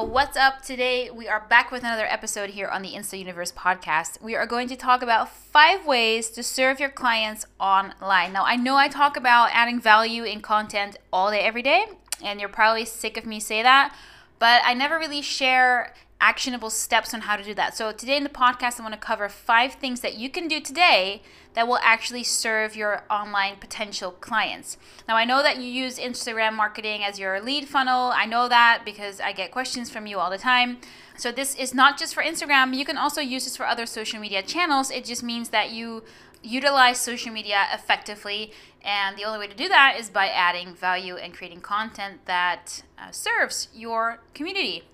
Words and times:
What's 0.00 0.38
up? 0.38 0.62
Today 0.62 1.10
we 1.10 1.28
are 1.28 1.46
back 1.48 1.70
with 1.70 1.82
another 1.82 2.06
episode 2.06 2.50
here 2.50 2.66
on 2.66 2.80
the 2.80 2.92
Insta 2.92 3.18
Universe 3.18 3.52
podcast. 3.52 4.20
We 4.22 4.34
are 4.34 4.46
going 4.46 4.66
to 4.68 4.76
talk 4.76 5.02
about 5.02 5.28
five 5.28 5.86
ways 5.86 6.30
to 6.30 6.42
serve 6.42 6.80
your 6.80 6.88
clients 6.88 7.44
online. 7.60 8.32
Now, 8.32 8.44
I 8.44 8.56
know 8.56 8.76
I 8.76 8.88
talk 8.88 9.18
about 9.18 9.50
adding 9.52 9.78
value 9.78 10.24
in 10.24 10.40
content 10.40 10.96
all 11.12 11.30
day, 11.30 11.40
every 11.40 11.62
day, 11.62 11.84
and 12.24 12.40
you're 12.40 12.48
probably 12.48 12.86
sick 12.86 13.18
of 13.18 13.26
me 13.26 13.38
say 13.38 13.62
that, 13.62 13.94
but 14.38 14.62
I 14.64 14.72
never 14.72 14.98
really 14.98 15.20
share 15.20 15.94
actionable 16.22 16.70
steps 16.70 17.12
on 17.12 17.22
how 17.22 17.36
to 17.36 17.42
do 17.42 17.52
that. 17.52 17.76
So, 17.76 17.90
today 17.92 18.16
in 18.16 18.22
the 18.22 18.30
podcast, 18.30 18.78
I 18.78 18.82
want 18.82 18.94
to 18.94 19.00
cover 19.00 19.28
five 19.28 19.74
things 19.74 20.00
that 20.00 20.14
you 20.14 20.30
can 20.30 20.46
do 20.46 20.60
today 20.60 21.20
that 21.54 21.66
will 21.66 21.80
actually 21.82 22.22
serve 22.22 22.76
your 22.76 23.02
online 23.10 23.56
potential 23.56 24.12
clients. 24.12 24.78
Now, 25.08 25.16
I 25.16 25.24
know 25.24 25.42
that 25.42 25.58
you 25.58 25.64
use 25.64 25.98
Instagram 25.98 26.54
marketing 26.54 27.02
as 27.04 27.18
your 27.18 27.40
lead 27.42 27.68
funnel. 27.68 28.12
I 28.14 28.24
know 28.24 28.48
that 28.48 28.82
because 28.84 29.20
I 29.20 29.32
get 29.32 29.50
questions 29.50 29.90
from 29.90 30.06
you 30.06 30.18
all 30.18 30.30
the 30.30 30.38
time. 30.38 30.78
So, 31.18 31.32
this 31.32 31.56
is 31.56 31.74
not 31.74 31.98
just 31.98 32.14
for 32.14 32.22
Instagram, 32.22 32.74
you 32.74 32.84
can 32.84 32.96
also 32.96 33.20
use 33.20 33.44
this 33.44 33.56
for 33.56 33.66
other 33.66 33.84
social 33.84 34.20
media 34.20 34.42
channels. 34.42 34.90
It 34.90 35.04
just 35.04 35.24
means 35.24 35.48
that 35.48 35.72
you 35.72 36.04
utilize 36.44 36.98
social 36.98 37.32
media 37.32 37.66
effectively. 37.74 38.52
And 38.84 39.16
the 39.16 39.24
only 39.24 39.40
way 39.40 39.48
to 39.48 39.56
do 39.56 39.68
that 39.68 39.96
is 39.98 40.08
by 40.08 40.28
adding 40.28 40.74
value 40.74 41.16
and 41.16 41.34
creating 41.34 41.60
content 41.60 42.26
that 42.26 42.82
uh, 42.96 43.10
serves 43.10 43.68
your 43.74 44.20
community. 44.34 44.84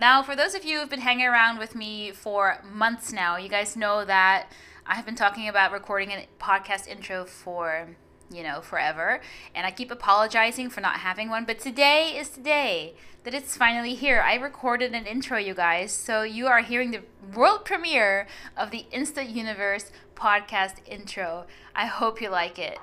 Now, 0.00 0.22
for 0.22 0.34
those 0.34 0.54
of 0.54 0.64
you 0.64 0.80
who've 0.80 0.88
been 0.88 1.02
hanging 1.02 1.26
around 1.26 1.58
with 1.58 1.74
me 1.74 2.10
for 2.12 2.64
months 2.64 3.12
now, 3.12 3.36
you 3.36 3.50
guys 3.50 3.76
know 3.76 4.02
that 4.06 4.50
I 4.86 4.94
have 4.94 5.04
been 5.04 5.14
talking 5.14 5.46
about 5.46 5.72
recording 5.72 6.10
a 6.10 6.26
podcast 6.42 6.88
intro 6.88 7.26
for, 7.26 7.86
you 8.32 8.42
know, 8.42 8.62
forever. 8.62 9.20
And 9.54 9.66
I 9.66 9.70
keep 9.70 9.90
apologizing 9.90 10.70
for 10.70 10.80
not 10.80 11.00
having 11.00 11.28
one, 11.28 11.44
but 11.44 11.60
today 11.60 12.16
is 12.16 12.30
today 12.30 12.94
that 13.24 13.34
it's 13.34 13.58
finally 13.58 13.94
here. 13.94 14.22
I 14.22 14.36
recorded 14.36 14.94
an 14.94 15.04
intro, 15.04 15.36
you 15.36 15.52
guys. 15.52 15.92
So 15.92 16.22
you 16.22 16.46
are 16.46 16.62
hearing 16.62 16.92
the 16.92 17.02
world 17.34 17.66
premiere 17.66 18.26
of 18.56 18.70
the 18.70 18.86
Insta 18.90 19.30
Universe 19.30 19.92
podcast 20.14 20.76
intro. 20.86 21.44
I 21.76 21.84
hope 21.84 22.22
you 22.22 22.30
like 22.30 22.58
it. 22.58 22.78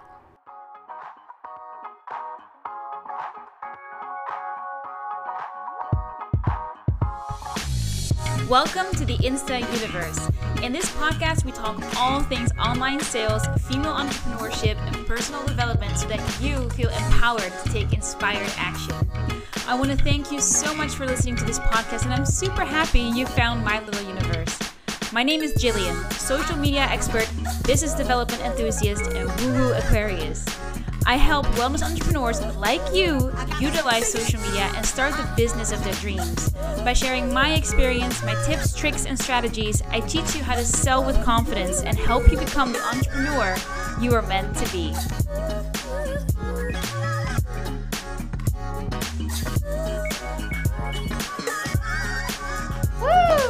Welcome 8.50 8.90
to 8.96 9.04
the 9.04 9.18
Insta 9.18 9.60
Universe. 9.60 10.30
In 10.64 10.72
this 10.72 10.90
podcast, 10.92 11.44
we 11.44 11.52
talk 11.52 11.84
all 11.98 12.22
things 12.22 12.50
online 12.58 13.02
sales, 13.02 13.46
female 13.68 13.94
entrepreneurship, 13.94 14.78
and 14.78 15.06
personal 15.06 15.46
development 15.46 15.98
so 15.98 16.08
that 16.08 16.22
you 16.42 16.70
feel 16.70 16.88
empowered 16.88 17.42
to 17.42 17.70
take 17.74 17.92
inspired 17.92 18.50
action. 18.56 18.96
I 19.68 19.76
want 19.76 19.92
to 19.92 19.98
thank 19.98 20.32
you 20.32 20.40
so 20.40 20.74
much 20.74 20.92
for 20.92 21.06
listening 21.06 21.36
to 21.36 21.44
this 21.44 21.60
podcast, 21.60 22.06
and 22.06 22.14
I'm 22.14 22.26
super 22.26 22.64
happy 22.64 23.02
you 23.02 23.26
found 23.26 23.66
my 23.66 23.84
little 23.84 24.08
universe. 24.08 24.58
My 25.12 25.24
name 25.24 25.42
is 25.42 25.54
Jillian, 25.56 26.10
social 26.14 26.56
media 26.56 26.84
expert, 26.84 27.30
business 27.66 27.96
development 27.96 28.42
enthusiast, 28.44 29.12
and 29.12 29.28
woo 29.42 29.60
woo 29.60 29.74
Aquarius. 29.74 30.46
I 31.10 31.16
help 31.16 31.46
wellness 31.56 31.84
entrepreneurs 31.90 32.42
like 32.58 32.82
you 32.94 33.32
utilize 33.62 34.12
social 34.12 34.42
media 34.42 34.70
and 34.76 34.86
start 34.86 35.16
the 35.16 35.26
business 35.38 35.72
of 35.72 35.82
their 35.82 35.94
dreams. 35.94 36.50
By 36.84 36.92
sharing 36.92 37.34
my 37.34 37.54
experience, 37.54 38.22
my 38.26 38.36
tips, 38.44 38.76
tricks, 38.76 39.06
and 39.06 39.18
strategies, 39.18 39.82
I 39.90 40.02
teach 40.02 40.36
you 40.36 40.44
how 40.44 40.56
to 40.56 40.66
sell 40.66 41.06
with 41.06 41.16
confidence 41.24 41.82
and 41.82 41.98
help 41.98 42.30
you 42.30 42.38
become 42.38 42.74
the 42.74 42.82
entrepreneur 42.84 43.56
you 44.02 44.14
are 44.16 44.22
meant 44.24 44.54
to 44.58 44.70
be. 44.74 44.94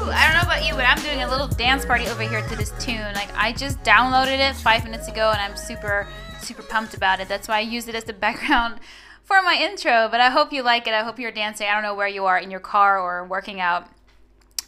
I 0.09 0.25
don't 0.27 0.35
know 0.35 0.45
about 0.45 0.63
you, 0.63 0.75
but 0.75 0.85
I'm 0.85 1.01
doing 1.01 1.23
a 1.23 1.27
little 1.27 1.47
dance 1.47 1.85
party 1.87 2.05
over 2.07 2.21
here 2.21 2.47
to 2.47 2.55
this 2.55 2.71
tune. 2.77 3.13
Like, 3.15 3.35
I 3.35 3.51
just 3.51 3.81
downloaded 3.81 4.37
it 4.37 4.55
five 4.57 4.83
minutes 4.83 5.07
ago 5.07 5.31
and 5.31 5.41
I'm 5.41 5.57
super 5.57 6.07
super 6.41 6.63
pumped 6.63 6.93
about 6.93 7.19
it. 7.19 7.27
That's 7.27 7.47
why 7.47 7.57
I 7.57 7.61
used 7.61 7.89
it 7.89 7.95
as 7.95 8.03
the 8.05 8.13
background 8.27 8.79
for 9.23 9.41
my 9.41 9.55
intro. 9.59 10.07
But 10.09 10.21
I 10.21 10.29
hope 10.29 10.51
you 10.53 10.63
like 10.63 10.87
it. 10.87 10.93
I 10.93 11.03
hope 11.03 11.19
you're 11.19 11.31
dancing. 11.31 11.67
I 11.67 11.73
don't 11.73 11.83
know 11.83 11.95
where 11.95 12.07
you 12.07 12.25
are 12.25 12.37
in 12.37 12.51
your 12.51 12.59
car 12.59 12.99
or 12.99 13.25
working 13.25 13.59
out. 13.59 13.87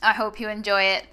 I 0.01 0.13
hope 0.13 0.39
you 0.39 0.49
enjoy 0.49 0.83
it. 0.83 1.07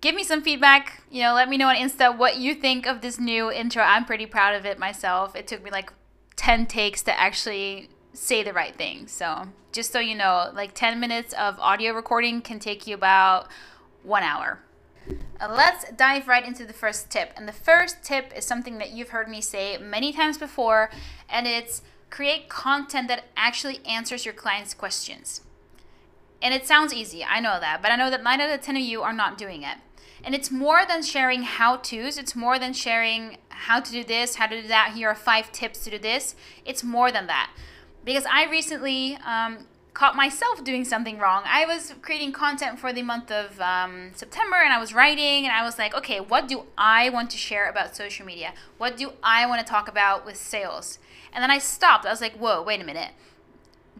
Give 0.00 0.14
me 0.14 0.22
some 0.22 0.42
feedback. 0.42 1.02
You 1.10 1.22
know, 1.22 1.34
let 1.34 1.48
me 1.48 1.56
know 1.56 1.68
on 1.68 1.76
Insta 1.76 2.16
what 2.16 2.36
you 2.36 2.54
think 2.54 2.86
of 2.86 3.00
this 3.00 3.18
new 3.18 3.50
intro. 3.50 3.82
I'm 3.82 4.04
pretty 4.04 4.26
proud 4.26 4.54
of 4.54 4.64
it 4.64 4.78
myself. 4.78 5.34
It 5.34 5.46
took 5.46 5.62
me 5.62 5.70
like 5.70 5.92
10 6.36 6.66
takes 6.66 7.02
to 7.02 7.18
actually 7.18 7.88
say 8.12 8.42
the 8.42 8.52
right 8.52 8.74
thing. 8.74 9.08
So, 9.08 9.48
just 9.72 9.92
so 9.92 9.98
you 9.98 10.14
know, 10.14 10.50
like 10.54 10.74
10 10.74 11.00
minutes 11.00 11.34
of 11.34 11.58
audio 11.58 11.92
recording 11.92 12.42
can 12.42 12.58
take 12.58 12.86
you 12.86 12.94
about 12.94 13.48
one 14.02 14.22
hour. 14.22 14.60
Uh, 15.40 15.48
let's 15.50 15.90
dive 15.92 16.28
right 16.28 16.44
into 16.44 16.64
the 16.64 16.72
first 16.72 17.10
tip. 17.10 17.32
And 17.36 17.46
the 17.46 17.52
first 17.52 18.02
tip 18.02 18.32
is 18.36 18.44
something 18.44 18.78
that 18.78 18.90
you've 18.90 19.10
heard 19.10 19.28
me 19.28 19.40
say 19.40 19.78
many 19.78 20.12
times 20.12 20.38
before, 20.38 20.90
and 21.28 21.46
it's 21.46 21.82
create 22.10 22.48
content 22.48 23.08
that 23.08 23.24
actually 23.36 23.80
answers 23.86 24.24
your 24.24 24.34
clients' 24.34 24.74
questions. 24.74 25.42
And 26.40 26.54
it 26.54 26.66
sounds 26.66 26.94
easy, 26.94 27.24
I 27.24 27.40
know 27.40 27.58
that, 27.60 27.82
but 27.82 27.90
I 27.90 27.96
know 27.96 28.10
that 28.10 28.22
9 28.22 28.40
out 28.40 28.50
of 28.50 28.60
10 28.60 28.76
of 28.76 28.82
you 28.82 29.02
are 29.02 29.12
not 29.12 29.36
doing 29.36 29.62
it. 29.62 29.78
And 30.24 30.34
it's 30.34 30.50
more 30.50 30.84
than 30.86 31.02
sharing 31.02 31.42
how 31.42 31.76
to's, 31.76 32.18
it's 32.18 32.34
more 32.34 32.58
than 32.58 32.72
sharing 32.72 33.38
how 33.50 33.80
to 33.80 33.90
do 33.90 34.04
this, 34.04 34.36
how 34.36 34.46
to 34.46 34.62
do 34.62 34.68
that. 34.68 34.92
Here 34.94 35.08
are 35.08 35.14
five 35.14 35.52
tips 35.52 35.84
to 35.84 35.90
do 35.90 35.98
this. 35.98 36.34
It's 36.64 36.82
more 36.82 37.12
than 37.12 37.26
that. 37.26 37.50
Because 38.04 38.24
I 38.26 38.48
recently 38.50 39.16
um, 39.24 39.66
caught 39.98 40.14
myself 40.14 40.62
doing 40.62 40.84
something 40.84 41.18
wrong. 41.18 41.42
I 41.44 41.66
was 41.66 41.92
creating 42.02 42.30
content 42.30 42.78
for 42.78 42.92
the 42.92 43.02
month 43.02 43.32
of 43.32 43.60
um, 43.60 44.12
September 44.14 44.54
and 44.62 44.72
I 44.72 44.78
was 44.78 44.94
writing 44.94 45.44
and 45.44 45.52
I 45.52 45.64
was 45.64 45.76
like, 45.76 45.92
okay, 45.92 46.20
what 46.20 46.46
do 46.46 46.66
I 46.78 47.10
want 47.10 47.30
to 47.30 47.36
share 47.36 47.68
about 47.68 47.96
social 47.96 48.24
media? 48.24 48.52
What 48.76 48.96
do 48.96 49.14
I 49.24 49.44
want 49.46 49.58
to 49.60 49.68
talk 49.68 49.88
about 49.88 50.24
with 50.24 50.36
sales? 50.36 51.00
And 51.32 51.42
then 51.42 51.50
I 51.50 51.58
stopped. 51.58 52.06
I 52.06 52.10
was 52.10 52.20
like, 52.20 52.34
whoa, 52.34 52.62
wait 52.62 52.80
a 52.80 52.84
minute 52.84 53.10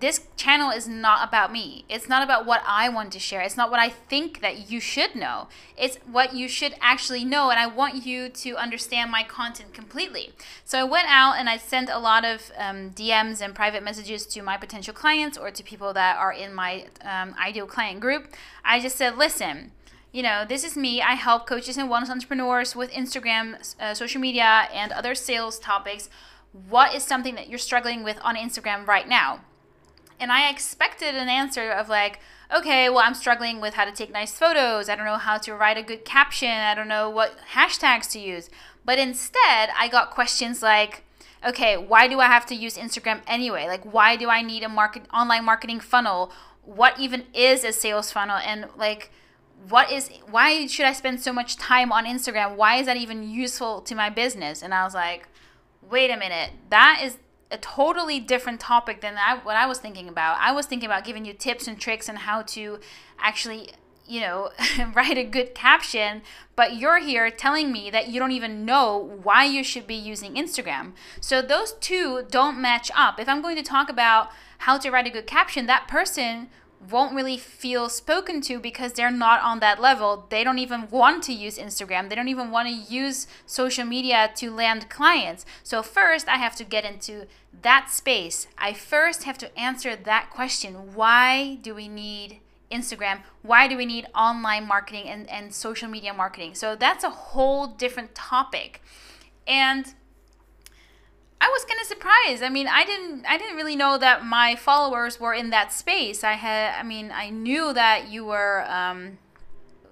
this 0.01 0.21
channel 0.37 0.71
is 0.71 0.87
not 0.87 1.27
about 1.27 1.53
me. 1.53 1.85
It's 1.89 2.09
not 2.09 2.23
about 2.23 2.47
what 2.47 2.63
I 2.67 2.89
want 2.89 3.13
to 3.13 3.19
share. 3.19 3.41
It's 3.41 3.57
not 3.57 3.71
what 3.71 3.81
I 3.81 3.89
think 3.89 4.41
that 4.41 4.71
you 4.71 4.81
should 4.81 5.15
know. 5.15 5.49
It's 5.77 5.97
what 6.11 6.35
you 6.35 6.49
should 6.49 6.75
actually 6.81 7.25
know. 7.25 7.51
And 7.51 7.59
I 7.59 7.67
want 7.67 8.07
you 8.07 8.29
to 8.29 8.57
understand 8.57 9.11
my 9.11 9.23
content 9.23 9.75
completely. 9.75 10.33
So 10.65 10.79
I 10.79 10.85
went 10.85 11.09
out 11.09 11.35
and 11.39 11.49
I 11.49 11.57
sent 11.57 11.89
a 11.89 11.99
lot 11.99 12.25
of 12.25 12.51
um, 12.57 12.91
DMs 12.91 13.41
and 13.41 13.55
private 13.55 13.83
messages 13.83 14.27
to 14.27 14.43
my 14.43 14.57
potential 14.57 14.95
clients 14.95 15.37
or 15.37 15.51
to 15.51 15.63
people 15.63 15.93
that 15.95 16.17
are 16.17 16.33
in 16.33 16.55
my 16.55 16.87
um, 17.03 17.35
ideal 17.41 17.67
client 17.67 18.01
group. 18.01 18.35
I 18.65 18.81
just 18.81 18.97
said, 18.97 19.17
listen, 19.17 19.73
you 20.13 20.23
know, 20.23 20.45
this 20.49 20.65
is 20.65 20.77
me. 20.77 21.03
I 21.03 21.15
help 21.15 21.47
coaches 21.47 21.77
and 21.77 21.91
wellness 21.91 22.09
entrepreneurs 22.09 22.75
with 22.75 22.91
Instagram, 22.93 23.75
uh, 23.81 23.95
social 23.95 24.21
media, 24.21 24.69
and 24.73 24.93
other 24.93 25.15
sales 25.15 25.59
topics. 25.59 26.09
What 26.69 26.95
is 26.95 27.03
something 27.03 27.35
that 27.35 27.49
you're 27.49 27.59
struggling 27.59 28.03
with 28.03 28.19
on 28.23 28.37
Instagram 28.37 28.87
right 28.87 29.07
now? 29.07 29.41
And 30.21 30.33
I 30.33 30.51
expected 30.51 31.15
an 31.15 31.29
answer 31.29 31.71
of 31.71 31.89
like, 31.89 32.21
okay, 32.55 32.89
well, 32.89 33.01
I'm 33.01 33.15
struggling 33.15 33.61
with 33.61 33.75
how 33.75 33.85
to 33.85 33.93
take 33.93 34.13
nice 34.13 34.33
photos. 34.33 34.89
I 34.89 34.97
don't 34.97 35.05
know 35.05 35.17
how 35.17 35.39
to 35.39 35.55
write 35.55 35.77
a 35.77 35.83
good 35.83 36.05
caption. 36.05 36.51
I 36.51 36.75
don't 36.75 36.89
know 36.89 37.09
what 37.11 37.37
hashtags 37.55 38.11
to 38.13 38.19
use. 38.19 38.51
But 38.85 38.99
instead, 38.99 39.71
I 39.79 39.89
got 39.89 40.11
questions 40.11 40.63
like, 40.63 41.05
okay, 41.47 41.77
why 41.77 42.09
do 42.09 42.21
I 42.21 42.27
have 42.27 42.47
to 42.47 42.55
use 42.55 42.77
Instagram 42.77 43.21
anyway? 43.27 43.67
Like, 43.67 43.85
why 43.85 44.17
do 44.17 44.29
I 44.29 44.43
need 44.43 44.63
a 44.63 44.69
market 44.69 45.03
online 45.13 45.45
marketing 45.45 45.81
funnel? 45.81 46.33
What 46.63 46.99
even 46.99 47.27
is 47.35 47.65
a 47.65 47.73
sales 47.73 48.11
funnel? 48.11 48.37
And 48.39 48.67
like, 48.77 49.11
what 49.69 49.91
is 49.91 50.11
why 50.31 50.67
should 50.67 50.87
I 50.87 50.93
spend 50.93 51.21
so 51.21 51.33
much 51.33 51.57
time 51.57 51.93
on 51.93 52.07
Instagram? 52.07 52.57
Why 52.57 52.77
is 52.77 52.87
that 52.87 52.97
even 52.97 53.29
useful 53.29 53.81
to 53.83 53.95
my 53.95 54.09
business? 54.09 54.63
And 54.63 54.73
I 54.73 54.85
was 54.85 54.95
like, 54.95 55.29
wait 55.89 56.11
a 56.11 56.17
minute, 56.17 56.51
that 56.71 57.01
is 57.03 57.19
a 57.51 57.59
totally 57.59 58.21
different 58.21 58.61
topic 58.61 59.01
than 59.01 59.17
I, 59.17 59.39
what 59.39 59.57
I 59.57 59.67
was 59.67 59.79
thinking 59.79 60.09
about. 60.09 60.37
I 60.39 60.53
was 60.53 60.67
thinking 60.67 60.87
about 60.87 61.05
giving 61.05 61.25
you 61.25 61.33
tips 61.33 61.67
and 61.67 61.81
tricks 61.81 62.09
on 62.09 62.17
how 62.17 62.43
to 62.43 62.79
actually, 63.19 63.71
you 64.07 64.21
know, 64.21 64.51
write 64.95 65.17
a 65.17 65.25
good 65.25 65.55
caption, 65.55 66.23
but 66.57 66.77
you're 66.77 66.99
here 66.99 67.31
telling 67.31 67.73
me 67.73 67.91
that 67.91 68.09
you 68.09 68.21
don't 68.21 68.33
even 68.33 68.65
know 68.65 69.19
why 69.23 69.45
you 69.45 69.65
should 69.65 69.87
be 69.87 69.95
using 69.95 70.35
Instagram. 70.35 70.93
So 71.21 71.41
those 71.41 71.73
two 71.75 72.27
don't 72.31 72.61
match 72.61 72.91
up. 72.95 73.19
If 73.19 73.29
I'm 73.29 73.43
going 73.43 73.57
to 73.57 73.63
talk 73.63 73.89
about 73.89 74.31
how 74.59 74.77
to 74.79 74.91
write 74.91 75.07
a 75.07 75.11
good 75.11 75.27
caption, 75.27 75.67
that 75.67 75.89
person 75.89 76.49
won't 76.81 77.15
really 77.15 77.37
feel 77.37 77.89
spoken 77.89 78.41
to 78.43 78.59
because 78.59 78.93
they're 78.93 79.11
not 79.11 79.43
on 79.43 79.61
that 79.61 79.81
level. 79.81 80.27
They 80.29 80.45
don't 80.45 80.59
even 80.59 80.89
want 80.91 81.23
to 81.25 81.33
use 81.33 81.59
Instagram. 81.59 82.09
They 82.09 82.15
don't 82.15 82.29
even 82.29 82.51
want 82.51 82.69
to 82.69 82.75
use 82.75 83.27
social 83.47 83.85
media 83.85 84.31
to 84.37 84.51
land 84.51 84.89
clients. 84.89 85.45
So, 85.63 85.83
first, 85.83 86.29
I 86.29 86.37
have 86.37 86.55
to 86.57 86.65
get 86.65 86.85
into 86.85 87.27
that 87.63 87.91
space. 87.91 88.47
I 88.57 88.73
first 88.73 89.25
have 89.25 89.39
to 89.39 89.59
answer 89.59 89.97
that 89.97 90.31
question 90.31 90.95
why 90.95 91.59
do 91.63 91.75
we 91.75 91.89
need 91.89 92.41
Instagram? 92.71 93.23
Why 93.43 93.67
do 93.67 93.77
we 93.77 93.87
need 93.87 94.07
online 94.15 94.67
marketing 94.67 95.09
and, 95.09 95.29
and 95.29 95.55
social 95.55 95.89
media 95.89 96.15
marketing? 96.15 96.55
So, 96.55 96.77
that's 96.77 97.05
a 97.05 97.11
whole 97.11 97.67
different 97.67 98.15
topic. 98.15 98.83
And 99.47 99.95
I 101.41 101.49
was 101.49 101.65
kind 101.65 101.81
of 101.81 101.87
surprised. 101.87 102.43
I 102.43 102.49
mean, 102.49 102.67
I 102.67 102.85
didn't 102.85 103.25
I 103.27 103.39
didn't 103.39 103.57
really 103.57 103.77
know 103.77 103.97
that 103.99 104.25
my 104.25 104.57
followers 104.57 105.21
were 105.21 105.35
in 105.35 105.51
that 105.51 105.73
space. 105.73 106.25
I 106.25 106.33
had 106.33 106.75
I 106.79 106.83
mean, 106.83 107.13
I 107.13 107.31
knew 107.31 107.73
that 107.73 108.09
you 108.09 108.25
were 108.25 108.65
um, 108.69 109.19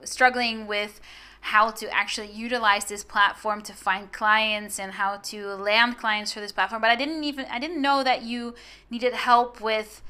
struggling 0.04 0.66
with 0.66 1.00
how 1.40 1.70
to 1.70 1.88
actually 1.94 2.28
utilize 2.32 2.86
this 2.86 3.04
platform 3.04 3.62
to 3.62 3.72
find 3.72 4.10
clients 4.10 4.80
and 4.80 4.92
how 4.92 5.16
to 5.18 5.46
land 5.54 5.96
clients 5.96 6.32
for 6.32 6.40
this 6.40 6.50
platform, 6.50 6.82
but 6.82 6.90
I 6.90 6.96
didn't 6.96 7.22
even 7.22 7.46
I 7.48 7.60
didn't 7.60 7.80
know 7.80 8.02
that 8.02 8.22
you 8.22 8.56
needed 8.90 9.12
help 9.12 9.60
with 9.60 10.02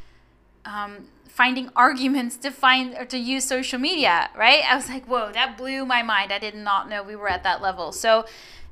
um, 0.65 1.09
finding 1.29 1.69
arguments 1.77 2.38
to 2.38 2.50
find 2.50 2.94
or 2.94 3.05
to 3.05 3.19
use 3.19 3.44
social 3.44 3.79
media, 3.79 4.31
right? 4.35 4.62
I 4.67 4.75
was 4.75 4.88
like, 4.88 5.05
whoa, 5.05 5.31
that 5.33 5.59
blew 5.59 5.85
my 5.85 6.03
mind. 6.03 6.33
I 6.33 6.38
did 6.38 6.55
not 6.55 6.88
know 6.88 7.03
we 7.03 7.15
were 7.15 7.29
at 7.29 7.43
that 7.43 7.61
level. 7.61 7.93
So 7.93 8.25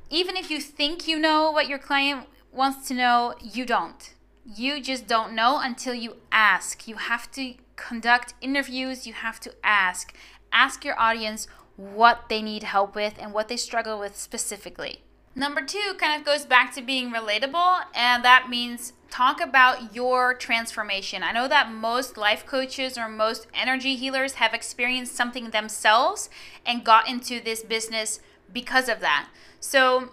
even 0.09 0.35
if 0.35 0.49
you 0.49 0.59
think 0.59 1.07
you 1.07 1.19
know 1.19 1.51
what 1.51 1.67
your 1.67 1.79
client 1.79 2.27
wants 2.55 2.87
to 2.87 2.93
know, 2.93 3.35
you 3.41 3.65
don't. 3.65 4.13
You 4.45 4.81
just 4.81 5.07
don't 5.07 5.33
know 5.33 5.59
until 5.59 5.93
you 5.93 6.17
ask. 6.31 6.87
You 6.87 6.95
have 6.95 7.29
to 7.31 7.55
conduct 7.75 8.33
interviews, 8.41 9.05
you 9.05 9.13
have 9.13 9.39
to 9.41 9.53
ask. 9.63 10.15
Ask 10.51 10.85
your 10.85 10.99
audience 10.99 11.47
what 11.75 12.29
they 12.29 12.41
need 12.41 12.63
help 12.63 12.95
with 12.95 13.15
and 13.19 13.33
what 13.33 13.49
they 13.49 13.57
struggle 13.57 13.99
with 13.99 14.15
specifically. 14.15 15.01
Number 15.37 15.61
two 15.61 15.95
kind 15.99 16.17
of 16.17 16.25
goes 16.25 16.45
back 16.45 16.73
to 16.75 16.81
being 16.81 17.11
relatable, 17.11 17.83
and 17.93 18.23
that 18.23 18.47
means 18.49 18.93
talk 19.09 19.41
about 19.41 19.93
your 19.93 20.33
transformation. 20.33 21.23
I 21.23 21.33
know 21.33 21.49
that 21.49 21.69
most 21.69 22.15
life 22.15 22.45
coaches 22.45 22.97
or 22.97 23.09
most 23.09 23.47
energy 23.53 23.97
healers 23.97 24.35
have 24.35 24.53
experienced 24.53 25.13
something 25.13 25.49
themselves 25.49 26.29
and 26.65 26.85
got 26.85 27.09
into 27.09 27.41
this 27.41 27.63
business 27.63 28.21
because 28.53 28.87
of 28.87 29.01
that. 29.01 29.27
So, 29.59 30.11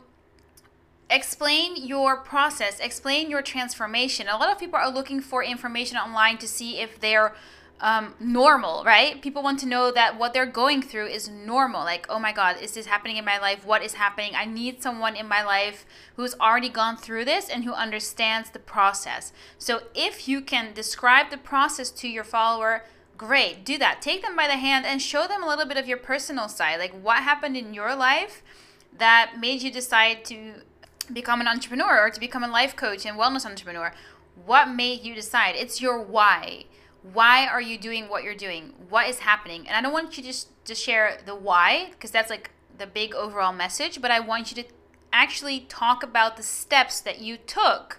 explain 1.10 1.76
your 1.76 2.16
process, 2.16 2.80
explain 2.80 3.30
your 3.30 3.42
transformation. 3.42 4.28
A 4.28 4.36
lot 4.36 4.50
of 4.50 4.58
people 4.58 4.76
are 4.76 4.90
looking 4.90 5.20
for 5.20 5.44
information 5.44 5.96
online 5.96 6.38
to 6.38 6.48
see 6.48 6.78
if 6.78 6.98
they're 7.00 7.34
um, 7.82 8.14
normal, 8.20 8.84
right? 8.84 9.20
People 9.20 9.42
want 9.42 9.58
to 9.58 9.66
know 9.66 9.90
that 9.90 10.16
what 10.16 10.32
they're 10.32 10.46
going 10.46 10.82
through 10.82 11.06
is 11.06 11.28
normal. 11.28 11.80
Like, 11.80 12.06
oh 12.08 12.20
my 12.20 12.32
God, 12.32 12.56
is 12.62 12.72
this 12.74 12.86
happening 12.86 13.16
in 13.16 13.24
my 13.24 13.38
life? 13.38 13.66
What 13.66 13.82
is 13.82 13.94
happening? 13.94 14.32
I 14.36 14.44
need 14.44 14.82
someone 14.82 15.16
in 15.16 15.28
my 15.28 15.42
life 15.42 15.84
who's 16.14 16.34
already 16.36 16.68
gone 16.68 16.96
through 16.96 17.24
this 17.24 17.48
and 17.48 17.64
who 17.64 17.72
understands 17.72 18.50
the 18.50 18.60
process. 18.60 19.32
So, 19.58 19.82
if 19.96 20.28
you 20.28 20.40
can 20.40 20.72
describe 20.72 21.30
the 21.30 21.36
process 21.36 21.90
to 21.90 22.08
your 22.08 22.24
follower, 22.24 22.84
great, 23.18 23.64
do 23.64 23.76
that. 23.78 24.00
Take 24.00 24.22
them 24.22 24.36
by 24.36 24.46
the 24.46 24.56
hand 24.56 24.86
and 24.86 25.02
show 25.02 25.26
them 25.26 25.42
a 25.42 25.48
little 25.48 25.66
bit 25.66 25.76
of 25.76 25.88
your 25.88 25.98
personal 25.98 26.48
side. 26.48 26.78
Like, 26.78 26.92
what 26.92 27.24
happened 27.24 27.56
in 27.56 27.74
your 27.74 27.96
life 27.96 28.44
that 28.96 29.32
made 29.40 29.60
you 29.62 29.72
decide 29.72 30.24
to 30.26 30.62
become 31.12 31.40
an 31.40 31.48
entrepreneur 31.48 32.06
or 32.06 32.10
to 32.10 32.20
become 32.20 32.44
a 32.44 32.48
life 32.48 32.76
coach 32.76 33.06
and 33.06 33.18
wellness 33.18 33.46
entrepreneur? 33.46 33.92
What 34.44 34.68
made 34.68 35.04
you 35.04 35.14
decide? 35.14 35.54
It's 35.56 35.80
your 35.80 36.00
why. 36.00 36.64
Why 37.02 37.46
are 37.46 37.60
you 37.60 37.78
doing 37.78 38.08
what 38.08 38.22
you're 38.22 38.34
doing? 38.34 38.74
What 38.88 39.08
is 39.08 39.20
happening? 39.20 39.66
And 39.66 39.76
I 39.76 39.82
don't 39.82 39.92
want 39.92 40.16
you 40.16 40.22
just 40.22 40.48
to 40.66 40.74
share 40.74 41.18
the 41.24 41.34
why 41.34 41.90
because 41.90 42.10
that's 42.10 42.30
like 42.30 42.50
the 42.78 42.86
big 42.86 43.14
overall 43.14 43.52
message, 43.52 44.00
but 44.00 44.10
I 44.10 44.20
want 44.20 44.50
you 44.50 44.62
to 44.62 44.68
actually 45.12 45.60
talk 45.60 46.02
about 46.02 46.36
the 46.36 46.42
steps 46.42 47.00
that 47.00 47.20
you 47.20 47.36
took 47.36 47.98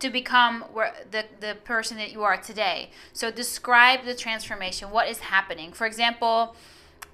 to 0.00 0.10
become 0.10 0.64
the, 1.10 1.24
the 1.40 1.56
person 1.64 1.96
that 1.96 2.12
you 2.12 2.22
are 2.24 2.36
today. 2.36 2.90
So 3.12 3.30
describe 3.30 4.04
the 4.04 4.14
transformation. 4.14 4.90
What 4.90 5.08
is 5.08 5.20
happening? 5.20 5.72
For 5.72 5.86
example, 5.86 6.56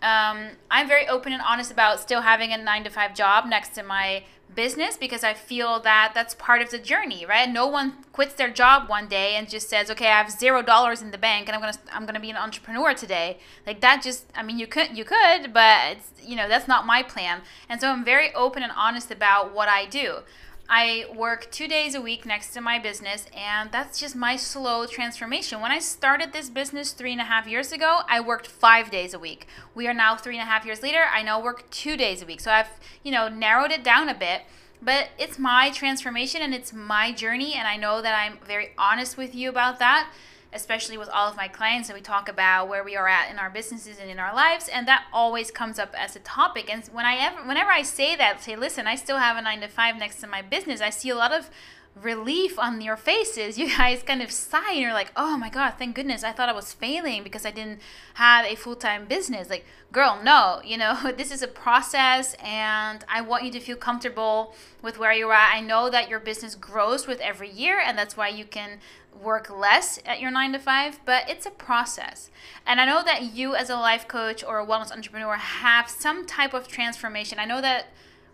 um, 0.02 0.48
I'm 0.70 0.88
very 0.88 1.06
open 1.06 1.32
and 1.32 1.42
honest 1.42 1.70
about 1.70 2.00
still 2.00 2.22
having 2.22 2.52
a 2.52 2.56
nine 2.56 2.84
to 2.84 2.90
five 2.90 3.14
job 3.14 3.46
next 3.46 3.74
to 3.74 3.82
my 3.82 4.24
business 4.54 4.96
because 4.96 5.22
I 5.24 5.34
feel 5.34 5.80
that 5.80 6.12
that's 6.14 6.34
part 6.34 6.62
of 6.62 6.70
the 6.70 6.78
journey, 6.78 7.24
right? 7.26 7.48
No 7.48 7.66
one 7.66 8.04
quits 8.12 8.34
their 8.34 8.50
job 8.50 8.88
one 8.88 9.08
day 9.08 9.34
and 9.36 9.48
just 9.48 9.68
says, 9.68 9.90
"Okay, 9.90 10.06
I 10.06 10.18
have 10.18 10.30
zero 10.30 10.62
dollars 10.62 11.02
in 11.02 11.10
the 11.10 11.18
bank 11.18 11.48
and 11.48 11.54
I'm 11.54 11.60
gonna 11.60 11.78
I'm 11.92 12.06
gonna 12.06 12.20
be 12.20 12.30
an 12.30 12.36
entrepreneur 12.36 12.94
today." 12.94 13.38
Like 13.66 13.80
that, 13.80 14.02
just 14.02 14.26
I 14.34 14.42
mean, 14.42 14.58
you 14.58 14.66
could 14.66 14.96
you 14.96 15.04
could, 15.04 15.52
but 15.52 15.96
it's 15.96 16.10
you 16.22 16.36
know 16.36 16.48
that's 16.48 16.68
not 16.68 16.86
my 16.86 17.02
plan. 17.02 17.42
And 17.68 17.80
so 17.80 17.90
I'm 17.90 18.04
very 18.04 18.34
open 18.34 18.62
and 18.62 18.72
honest 18.76 19.10
about 19.10 19.54
what 19.54 19.68
I 19.68 19.86
do. 19.86 20.20
I 20.70 21.06
work 21.16 21.50
two 21.50 21.66
days 21.66 21.94
a 21.94 22.00
week 22.00 22.26
next 22.26 22.50
to 22.50 22.60
my 22.60 22.78
business, 22.78 23.24
and 23.34 23.72
that's 23.72 23.98
just 23.98 24.14
my 24.14 24.36
slow 24.36 24.84
transformation. 24.84 25.62
When 25.62 25.72
I 25.72 25.78
started 25.78 26.34
this 26.34 26.50
business 26.50 26.92
three 26.92 27.12
and 27.12 27.22
a 27.22 27.24
half 27.24 27.46
years 27.46 27.72
ago, 27.72 28.00
I 28.06 28.20
worked 28.20 28.46
five 28.46 28.90
days 28.90 29.14
a 29.14 29.18
week. 29.18 29.46
We 29.74 29.88
are 29.88 29.94
now 29.94 30.14
three 30.16 30.36
and 30.36 30.42
a 30.42 30.50
half 30.50 30.66
years 30.66 30.82
later, 30.82 31.04
I 31.10 31.22
now 31.22 31.42
work 31.42 31.70
two 31.70 31.96
days 31.96 32.20
a 32.20 32.26
week. 32.26 32.40
So 32.40 32.50
I've, 32.50 32.68
you 33.02 33.10
know, 33.10 33.28
narrowed 33.28 33.70
it 33.70 33.82
down 33.82 34.10
a 34.10 34.14
bit, 34.14 34.42
but 34.82 35.08
it's 35.18 35.38
my 35.38 35.70
transformation 35.70 36.42
and 36.42 36.54
it's 36.54 36.74
my 36.74 37.12
journey, 37.12 37.54
and 37.54 37.66
I 37.66 37.78
know 37.78 38.02
that 38.02 38.14
I'm 38.14 38.38
very 38.46 38.72
honest 38.76 39.16
with 39.16 39.34
you 39.34 39.48
about 39.48 39.78
that 39.78 40.10
especially 40.52 40.96
with 40.96 41.08
all 41.10 41.28
of 41.28 41.36
my 41.36 41.48
clients 41.48 41.88
and 41.88 41.96
we 41.96 42.02
talk 42.02 42.28
about 42.28 42.68
where 42.68 42.82
we 42.82 42.96
are 42.96 43.08
at 43.08 43.30
in 43.30 43.38
our 43.38 43.50
businesses 43.50 43.98
and 44.00 44.10
in 44.10 44.18
our 44.18 44.34
lives 44.34 44.68
and 44.68 44.88
that 44.88 45.04
always 45.12 45.50
comes 45.50 45.78
up 45.78 45.94
as 45.98 46.16
a 46.16 46.20
topic 46.20 46.72
and 46.72 46.86
when 46.86 47.04
i 47.04 47.16
ever 47.16 47.46
whenever 47.46 47.70
i 47.70 47.82
say 47.82 48.16
that 48.16 48.42
say 48.42 48.56
listen 48.56 48.86
i 48.86 48.94
still 48.94 49.18
have 49.18 49.36
a 49.36 49.42
9 49.42 49.60
to 49.60 49.68
5 49.68 49.96
next 49.96 50.20
to 50.20 50.26
my 50.26 50.40
business 50.40 50.80
i 50.80 50.90
see 50.90 51.10
a 51.10 51.14
lot 51.14 51.32
of 51.32 51.50
relief 52.02 52.58
on 52.58 52.80
your 52.80 52.96
faces. 52.96 53.58
You 53.68 53.76
guys 53.76 54.02
kind 54.02 54.22
of 54.22 54.30
sigh 54.30 54.72
and 54.72 54.80
you're 54.80 54.92
like, 54.92 55.10
oh 55.16 55.36
my 55.36 55.50
God, 55.50 55.74
thank 55.78 55.96
goodness. 55.96 56.22
I 56.22 56.32
thought 56.32 56.48
I 56.48 56.52
was 56.52 56.72
failing 56.72 57.24
because 57.24 57.44
I 57.44 57.50
didn't 57.50 57.80
have 58.14 58.44
a 58.46 58.54
full 58.54 58.76
time 58.76 59.06
business. 59.06 59.50
Like, 59.50 59.66
girl, 59.90 60.20
no, 60.22 60.60
you 60.64 60.76
know, 60.76 61.12
this 61.16 61.30
is 61.32 61.42
a 61.42 61.48
process 61.48 62.34
and 62.42 63.04
I 63.08 63.20
want 63.20 63.44
you 63.44 63.50
to 63.52 63.60
feel 63.60 63.76
comfortable 63.76 64.54
with 64.80 64.98
where 64.98 65.12
you're 65.12 65.32
at. 65.32 65.54
I 65.54 65.60
know 65.60 65.90
that 65.90 66.08
your 66.08 66.20
business 66.20 66.54
grows 66.54 67.06
with 67.06 67.20
every 67.20 67.50
year 67.50 67.80
and 67.84 67.98
that's 67.98 68.16
why 68.16 68.28
you 68.28 68.44
can 68.44 68.78
work 69.22 69.50
less 69.50 69.98
at 70.04 70.20
your 70.20 70.30
nine 70.30 70.52
to 70.52 70.58
five, 70.58 71.00
but 71.04 71.28
it's 71.28 71.46
a 71.46 71.50
process. 71.50 72.30
And 72.66 72.80
I 72.80 72.84
know 72.86 73.02
that 73.04 73.34
you, 73.34 73.54
as 73.54 73.70
a 73.70 73.76
life 73.76 74.06
coach 74.08 74.44
or 74.44 74.58
a 74.58 74.66
wellness 74.66 74.92
entrepreneur, 74.92 75.36
have 75.36 75.88
some 75.88 76.26
type 76.26 76.54
of 76.54 76.68
transformation. 76.68 77.38
I 77.38 77.44
know 77.44 77.60
that. 77.60 77.86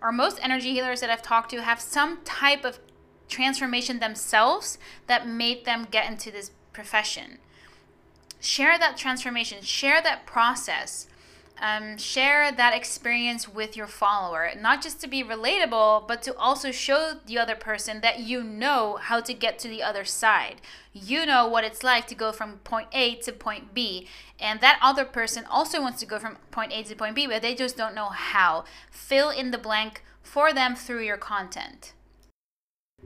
Or 0.02 0.12
most 0.12 0.38
energy 0.42 0.72
healers 0.72 1.00
that 1.00 1.08
I've 1.08 1.22
talked 1.22 1.50
to 1.52 1.62
have 1.62 1.80
some 1.80 2.18
type 2.24 2.62
of 2.62 2.78
transformation 3.26 4.00
themselves 4.00 4.76
that 5.06 5.26
made 5.26 5.64
them 5.64 5.86
get 5.90 6.10
into 6.10 6.30
this 6.30 6.50
profession. 6.74 7.38
Share 8.38 8.78
that 8.78 8.98
transformation, 8.98 9.62
share 9.62 10.02
that 10.02 10.26
process. 10.26 11.06
Um, 11.64 11.96
share 11.96 12.52
that 12.52 12.76
experience 12.76 13.48
with 13.48 13.74
your 13.74 13.86
follower, 13.86 14.50
not 14.54 14.82
just 14.82 15.00
to 15.00 15.08
be 15.08 15.24
relatable, 15.24 16.06
but 16.06 16.20
to 16.24 16.36
also 16.36 16.70
show 16.70 17.14
the 17.24 17.38
other 17.38 17.54
person 17.54 18.02
that 18.02 18.18
you 18.18 18.44
know 18.44 18.98
how 19.00 19.22
to 19.22 19.32
get 19.32 19.58
to 19.60 19.68
the 19.68 19.82
other 19.82 20.04
side. 20.04 20.60
You 20.92 21.24
know 21.24 21.48
what 21.48 21.64
it's 21.64 21.82
like 21.82 22.06
to 22.08 22.14
go 22.14 22.32
from 22.32 22.58
point 22.64 22.88
A 22.92 23.14
to 23.14 23.32
point 23.32 23.72
B, 23.72 24.06
and 24.38 24.60
that 24.60 24.78
other 24.82 25.06
person 25.06 25.46
also 25.46 25.80
wants 25.80 26.00
to 26.00 26.06
go 26.06 26.18
from 26.18 26.36
point 26.50 26.70
A 26.74 26.82
to 26.82 26.94
point 26.94 27.14
B, 27.14 27.26
but 27.26 27.40
they 27.40 27.54
just 27.54 27.78
don't 27.78 27.94
know 27.94 28.10
how. 28.10 28.66
Fill 28.90 29.30
in 29.30 29.50
the 29.50 29.56
blank 29.56 30.02
for 30.22 30.52
them 30.52 30.74
through 30.74 31.04
your 31.04 31.16
content. 31.16 31.94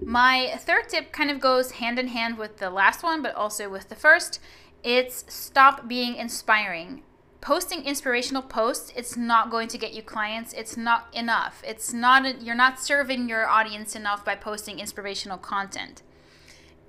My 0.02 0.54
third 0.58 0.88
tip 0.88 1.12
kind 1.12 1.30
of 1.30 1.38
goes 1.38 1.72
hand 1.72 1.96
in 2.00 2.08
hand 2.08 2.36
with 2.36 2.56
the 2.56 2.70
last 2.70 3.04
one, 3.04 3.22
but 3.22 3.36
also 3.36 3.68
with 3.68 3.88
the 3.88 3.94
first. 3.94 4.40
It's 4.82 5.24
stop 5.32 5.86
being 5.86 6.16
inspiring. 6.16 7.04
Posting 7.40 7.84
inspirational 7.84 8.42
posts, 8.42 8.92
it's 8.96 9.16
not 9.16 9.50
going 9.50 9.68
to 9.68 9.78
get 9.78 9.94
you 9.94 10.02
clients. 10.02 10.52
It's 10.52 10.76
not 10.76 11.06
enough. 11.12 11.62
It's 11.66 11.92
not 11.92 12.42
you're 12.42 12.54
not 12.54 12.80
serving 12.80 13.28
your 13.28 13.46
audience 13.46 13.94
enough 13.94 14.24
by 14.24 14.34
posting 14.34 14.80
inspirational 14.80 15.38
content. 15.38 16.02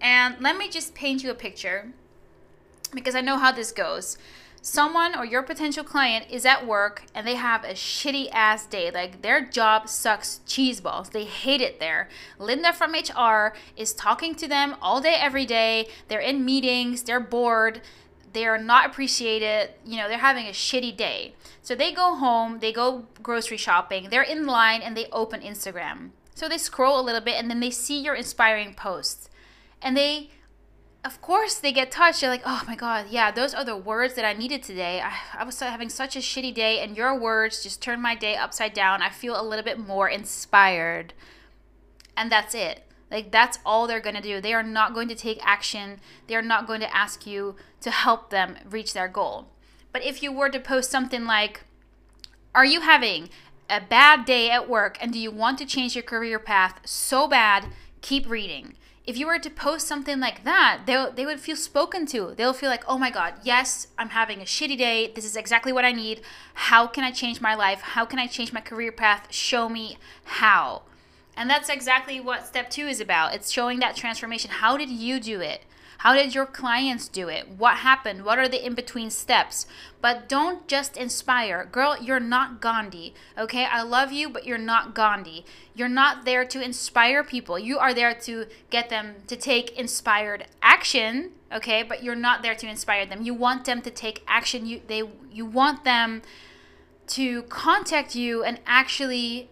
And 0.01 0.35
let 0.39 0.57
me 0.57 0.69
just 0.69 0.95
paint 0.95 1.23
you 1.23 1.29
a 1.29 1.35
picture 1.35 1.93
because 2.93 3.15
I 3.15 3.21
know 3.21 3.37
how 3.37 3.51
this 3.51 3.71
goes 3.71 4.17
someone 4.61 5.17
or 5.17 5.25
your 5.25 5.43
potential 5.43 5.83
client 5.83 6.25
is 6.29 6.45
at 6.45 6.65
work 6.65 7.03
and 7.15 7.25
they 7.25 7.35
have 7.35 7.63
a 7.63 7.73
shitty 7.73 8.29
ass 8.31 8.65
day. 8.65 8.91
Like 8.91 9.21
their 9.21 9.41
job 9.41 9.87
sucks 9.87 10.41
cheese 10.45 10.81
balls. 10.81 11.09
They 11.09 11.25
hate 11.25 11.61
it 11.61 11.79
there. 11.79 12.09
Linda 12.37 12.73
from 12.73 12.93
HR 12.93 13.53
is 13.75 13.93
talking 13.93 14.35
to 14.35 14.47
them 14.47 14.75
all 14.81 15.01
day, 15.01 15.15
every 15.19 15.45
day. 15.45 15.87
They're 16.07 16.19
in 16.19 16.45
meetings, 16.45 17.03
they're 17.03 17.19
bored. 17.19 17.81
They 18.33 18.45
are 18.45 18.57
not 18.57 18.85
appreciated. 18.85 19.71
You 19.85 19.97
know, 19.97 20.07
they're 20.07 20.17
having 20.17 20.47
a 20.47 20.51
shitty 20.51 20.95
day. 20.95 21.33
So 21.61 21.75
they 21.75 21.91
go 21.91 22.15
home, 22.15 22.59
they 22.59 22.71
go 22.71 23.05
grocery 23.21 23.57
shopping, 23.57 24.07
they're 24.09 24.23
in 24.23 24.45
line, 24.45 24.81
and 24.81 24.95
they 24.95 25.07
open 25.11 25.41
Instagram. 25.41 26.11
So 26.33 26.47
they 26.47 26.57
scroll 26.57 26.99
a 26.99 27.03
little 27.03 27.21
bit 27.21 27.35
and 27.35 27.49
then 27.49 27.59
they 27.59 27.71
see 27.71 27.99
your 28.01 28.15
inspiring 28.15 28.73
posts. 28.73 29.29
And 29.81 29.95
they 29.95 30.29
of 31.03 31.21
course 31.21 31.55
they 31.55 31.71
get 31.71 31.91
touched. 31.91 32.21
They're 32.21 32.29
like, 32.29 32.43
oh 32.45 32.63
my 32.67 32.75
God, 32.75 33.07
yeah, 33.09 33.31
those 33.31 33.53
are 33.53 33.63
the 33.63 33.77
words 33.77 34.15
that 34.15 34.25
I 34.25 34.33
needed 34.33 34.63
today. 34.63 35.01
I, 35.01 35.13
I 35.39 35.43
was 35.43 35.59
having 35.59 35.89
such 35.89 36.15
a 36.15 36.19
shitty 36.19 36.53
day, 36.53 36.79
and 36.79 36.97
your 36.97 37.17
words 37.17 37.63
just 37.63 37.81
turned 37.81 38.01
my 38.01 38.15
day 38.15 38.35
upside 38.35 38.73
down. 38.73 39.01
I 39.01 39.09
feel 39.09 39.39
a 39.39 39.43
little 39.43 39.63
bit 39.63 39.79
more 39.79 40.09
inspired. 40.09 41.13
And 42.17 42.31
that's 42.31 42.53
it. 42.53 42.83
Like, 43.11 43.31
that's 43.31 43.59
all 43.65 43.87
they're 43.87 43.99
going 43.99 44.15
to 44.15 44.21
do. 44.21 44.39
They 44.39 44.53
are 44.53 44.63
not 44.63 44.93
going 44.93 45.07
to 45.07 45.15
take 45.15 45.39
action, 45.41 45.99
they 46.27 46.35
are 46.35 46.41
not 46.41 46.67
going 46.67 46.81
to 46.81 46.95
ask 46.95 47.25
you 47.25 47.55
to 47.81 47.91
help 47.91 48.29
them 48.29 48.57
reach 48.69 48.93
their 48.93 49.07
goal. 49.07 49.47
But 49.91 50.03
if 50.03 50.21
you 50.21 50.31
were 50.31 50.49
to 50.49 50.59
post 50.59 50.91
something 50.91 51.25
like, 51.25 51.63
are 52.53 52.65
you 52.65 52.81
having 52.81 53.29
a 53.69 53.79
bad 53.79 54.25
day 54.25 54.49
at 54.49 54.67
work 54.67 54.97
and 54.99 55.13
do 55.13 55.19
you 55.19 55.29
want 55.31 55.57
to 55.59 55.65
change 55.65 55.95
your 55.95 56.03
career 56.03 56.39
path 56.39 56.79
so 56.85 57.27
bad 57.27 57.67
keep 58.01 58.29
reading. 58.29 58.75
If 59.05 59.17
you 59.17 59.25
were 59.25 59.39
to 59.39 59.49
post 59.49 59.87
something 59.87 60.19
like 60.19 60.43
that, 60.43 60.81
they 60.85 61.05
they 61.15 61.25
would 61.25 61.39
feel 61.39 61.55
spoken 61.55 62.05
to. 62.07 62.33
They'll 62.35 62.53
feel 62.53 62.69
like, 62.69 62.83
"Oh 62.87 62.97
my 62.97 63.09
god, 63.09 63.35
yes, 63.43 63.87
I'm 63.97 64.09
having 64.09 64.39
a 64.39 64.45
shitty 64.45 64.77
day. 64.77 65.11
This 65.13 65.25
is 65.25 65.35
exactly 65.35 65.73
what 65.73 65.85
I 65.85 65.91
need. 65.91 66.21
How 66.53 66.85
can 66.85 67.03
I 67.03 67.11
change 67.11 67.41
my 67.41 67.55
life? 67.55 67.81
How 67.81 68.05
can 68.05 68.19
I 68.19 68.27
change 68.27 68.53
my 68.53 68.61
career 68.61 68.91
path? 68.91 69.27
Show 69.31 69.67
me 69.67 69.97
how." 70.25 70.83
And 71.39 71.49
that's 71.49 71.69
exactly 71.69 72.19
what 72.19 72.45
step 72.45 72.69
2 72.69 72.87
is 72.87 72.99
about. 72.99 73.33
It's 73.33 73.49
showing 73.49 73.79
that 73.79 73.95
transformation. 73.95 74.51
How 74.51 74.75
did 74.75 74.89
you 74.89 75.21
do 75.21 75.39
it? 75.39 75.61
How 75.99 76.13
did 76.13 76.35
your 76.35 76.45
clients 76.45 77.07
do 77.07 77.29
it? 77.29 77.47
What 77.47 77.77
happened? 77.77 78.25
What 78.25 78.37
are 78.37 78.49
the 78.49 78.65
in 78.65 78.73
between 78.73 79.09
steps? 79.09 79.65
But 80.01 80.27
don't 80.27 80.67
just 80.67 80.97
inspire. 80.97 81.63
Girl, 81.71 81.95
you're 82.01 82.19
not 82.19 82.59
Gandhi, 82.59 83.13
okay? 83.37 83.65
I 83.65 83.83
love 83.83 84.11
you, 84.11 84.29
but 84.29 84.45
you're 84.45 84.57
not 84.57 84.93
Gandhi. 84.93 85.45
You're 85.73 85.87
not 85.87 86.25
there 86.25 86.43
to 86.43 86.61
inspire 86.61 87.23
people. 87.23 87.57
You 87.57 87.79
are 87.79 87.93
there 87.93 88.13
to 88.13 88.47
get 88.69 88.89
them 88.89 89.15
to 89.27 89.37
take 89.37 89.77
inspired 89.79 90.45
action, 90.61 91.31
okay? 91.53 91.83
But 91.83 92.03
you're 92.03 92.15
not 92.15 92.43
there 92.43 92.55
to 92.55 92.67
inspire 92.67 93.05
them. 93.05 93.21
You 93.21 93.33
want 93.33 93.63
them 93.63 93.81
to 93.83 93.89
take 93.89 94.23
action. 94.27 94.65
You 94.65 94.81
they 94.87 95.03
you 95.31 95.45
want 95.45 95.85
them 95.85 96.21
to 97.07 97.43
contact 97.43 98.13
you 98.13 98.43
and 98.43 98.59
actually 98.65 99.49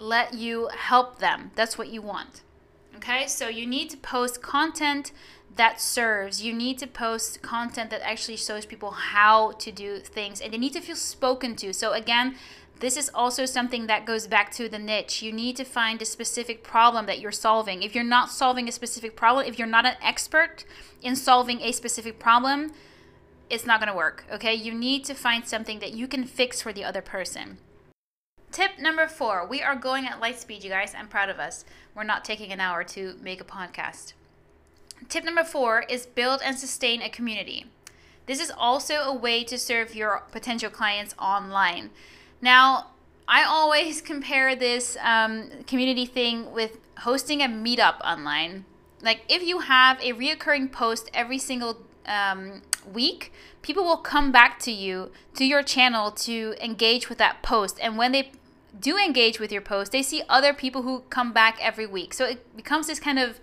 let 0.00 0.34
you 0.34 0.68
help 0.76 1.18
them. 1.18 1.50
That's 1.54 1.78
what 1.78 1.88
you 1.88 2.02
want. 2.02 2.42
Okay? 2.96 3.26
So 3.26 3.48
you 3.48 3.66
need 3.66 3.90
to 3.90 3.96
post 3.96 4.42
content 4.42 5.12
that 5.56 5.80
serves. 5.80 6.42
You 6.42 6.52
need 6.52 6.78
to 6.78 6.86
post 6.86 7.42
content 7.42 7.90
that 7.90 8.02
actually 8.02 8.36
shows 8.36 8.66
people 8.66 8.90
how 8.92 9.52
to 9.52 9.70
do 9.70 9.98
things 9.98 10.40
and 10.40 10.52
they 10.52 10.58
need 10.58 10.72
to 10.72 10.80
feel 10.80 10.96
spoken 10.96 11.56
to. 11.56 11.72
So, 11.72 11.92
again, 11.92 12.36
this 12.80 12.96
is 12.96 13.10
also 13.14 13.44
something 13.44 13.86
that 13.88 14.06
goes 14.06 14.26
back 14.26 14.50
to 14.52 14.68
the 14.68 14.78
niche. 14.78 15.20
You 15.20 15.32
need 15.32 15.56
to 15.56 15.64
find 15.64 16.00
a 16.00 16.06
specific 16.06 16.64
problem 16.64 17.04
that 17.06 17.20
you're 17.20 17.30
solving. 17.30 17.82
If 17.82 17.94
you're 17.94 18.04
not 18.04 18.30
solving 18.30 18.68
a 18.68 18.72
specific 18.72 19.16
problem, 19.16 19.46
if 19.46 19.58
you're 19.58 19.68
not 19.68 19.84
an 19.84 19.96
expert 20.02 20.64
in 21.02 21.14
solving 21.14 21.60
a 21.60 21.72
specific 21.72 22.18
problem, 22.18 22.72
it's 23.50 23.66
not 23.66 23.80
going 23.80 23.92
to 23.92 23.96
work. 23.96 24.24
Okay? 24.32 24.54
You 24.54 24.72
need 24.72 25.04
to 25.04 25.14
find 25.14 25.46
something 25.46 25.80
that 25.80 25.92
you 25.92 26.08
can 26.08 26.24
fix 26.24 26.62
for 26.62 26.72
the 26.72 26.84
other 26.84 27.02
person. 27.02 27.58
Tip 28.60 28.78
number 28.78 29.08
four 29.08 29.46
we 29.46 29.62
are 29.62 29.74
going 29.74 30.04
at 30.04 30.20
light 30.20 30.38
speed, 30.38 30.62
you 30.62 30.68
guys. 30.68 30.94
I'm 30.94 31.08
proud 31.08 31.30
of 31.30 31.38
us. 31.38 31.64
We're 31.94 32.04
not 32.04 32.26
taking 32.26 32.52
an 32.52 32.60
hour 32.60 32.84
to 32.84 33.16
make 33.22 33.40
a 33.40 33.44
podcast. 33.44 34.12
Tip 35.08 35.24
number 35.24 35.44
four 35.44 35.86
is 35.88 36.04
build 36.04 36.42
and 36.44 36.58
sustain 36.58 37.00
a 37.00 37.08
community. 37.08 37.64
This 38.26 38.38
is 38.38 38.52
also 38.54 38.96
a 38.96 39.14
way 39.14 39.44
to 39.44 39.56
serve 39.56 39.94
your 39.94 40.24
potential 40.30 40.68
clients 40.68 41.14
online. 41.18 41.88
Now, 42.42 42.88
I 43.26 43.44
always 43.44 44.02
compare 44.12 44.54
this 44.54 44.98
um, 45.02 45.48
community 45.66 46.04
thing 46.04 46.52
with 46.52 46.76
hosting 46.98 47.40
a 47.40 47.46
meetup 47.46 47.98
online. 48.02 48.66
Like, 49.00 49.22
if 49.26 49.42
you 49.42 49.60
have 49.60 49.98
a 50.02 50.12
reoccurring 50.12 50.70
post 50.70 51.10
every 51.14 51.38
single 51.38 51.78
um, 52.04 52.60
week, 52.92 53.32
people 53.62 53.84
will 53.84 53.96
come 53.96 54.30
back 54.32 54.58
to 54.60 54.70
you, 54.70 55.12
to 55.36 55.46
your 55.46 55.62
channel, 55.62 56.10
to 56.10 56.54
engage 56.60 57.08
with 57.08 57.16
that 57.16 57.42
post. 57.42 57.78
And 57.80 57.96
when 57.96 58.12
they 58.12 58.32
do 58.78 58.96
engage 58.96 59.40
with 59.40 59.50
your 59.50 59.62
post, 59.62 59.92
they 59.92 60.02
see 60.02 60.22
other 60.28 60.52
people 60.52 60.82
who 60.82 61.00
come 61.10 61.32
back 61.32 61.58
every 61.60 61.86
week. 61.86 62.14
So 62.14 62.24
it 62.24 62.56
becomes 62.56 62.86
this 62.86 63.00
kind 63.00 63.18
of 63.18 63.40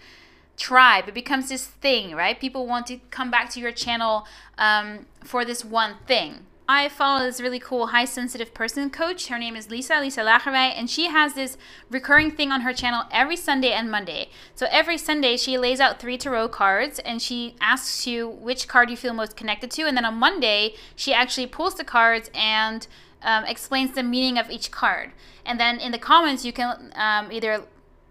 tribe. 0.57 1.07
It 1.07 1.13
becomes 1.13 1.50
this 1.50 1.67
thing, 1.67 2.15
right? 2.15 2.39
People 2.39 2.65
want 2.65 2.88
to 2.88 2.98
come 3.12 3.29
back 3.31 3.50
to 3.51 3.60
your 3.60 3.72
channel 3.72 4.25
um, 4.57 5.05
for 5.24 5.46
this 5.46 5.63
one 5.63 5.96
thing. 6.05 6.46
I 6.69 6.89
follow 6.89 7.25
this 7.25 7.39
really 7.39 7.60
cool 7.60 7.88
high 7.88 8.03
sensitive 8.03 8.53
person 8.53 8.89
coach. 8.89 9.27
Her 9.27 9.39
name 9.39 9.55
is 9.55 9.69
Lisa, 9.69 10.01
Lisa 10.01 10.19
Lagerwey, 10.22 10.74
and 10.75 10.89
she 10.89 11.07
has 11.07 11.34
this 11.34 11.57
recurring 11.89 12.29
thing 12.29 12.51
on 12.51 12.62
her 12.62 12.74
channel 12.74 13.03
every 13.10 13.38
Sunday 13.38 13.72
and 13.72 13.89
Monday. 13.89 14.29
So 14.53 14.67
every 14.69 14.98
Sunday, 14.98 15.38
she 15.38 15.57
lays 15.57 15.79
out 15.79 16.01
three 16.01 16.17
tarot 16.17 16.50
cards 16.50 17.00
and 17.00 17.22
she 17.22 17.55
asks 17.62 18.05
you 18.05 18.27
which 18.27 18.67
card 18.67 18.89
you 18.89 18.98
feel 18.98 19.13
most 19.13 19.38
connected 19.38 19.72
to. 19.72 19.84
And 19.84 19.96
then 19.96 20.03
on 20.03 20.15
Monday, 20.15 20.74
she 20.93 21.13
actually 21.13 21.48
pulls 21.48 21.75
the 21.75 21.86
cards 21.86 22.29
and 22.34 22.86
um, 23.21 23.45
explains 23.45 23.95
the 23.95 24.03
meaning 24.03 24.38
of 24.38 24.50
each 24.50 24.71
card. 24.71 25.12
And 25.45 25.59
then 25.59 25.79
in 25.79 25.91
the 25.91 25.97
comments, 25.97 26.45
you 26.45 26.53
can 26.53 26.91
um, 26.95 27.31
either 27.31 27.63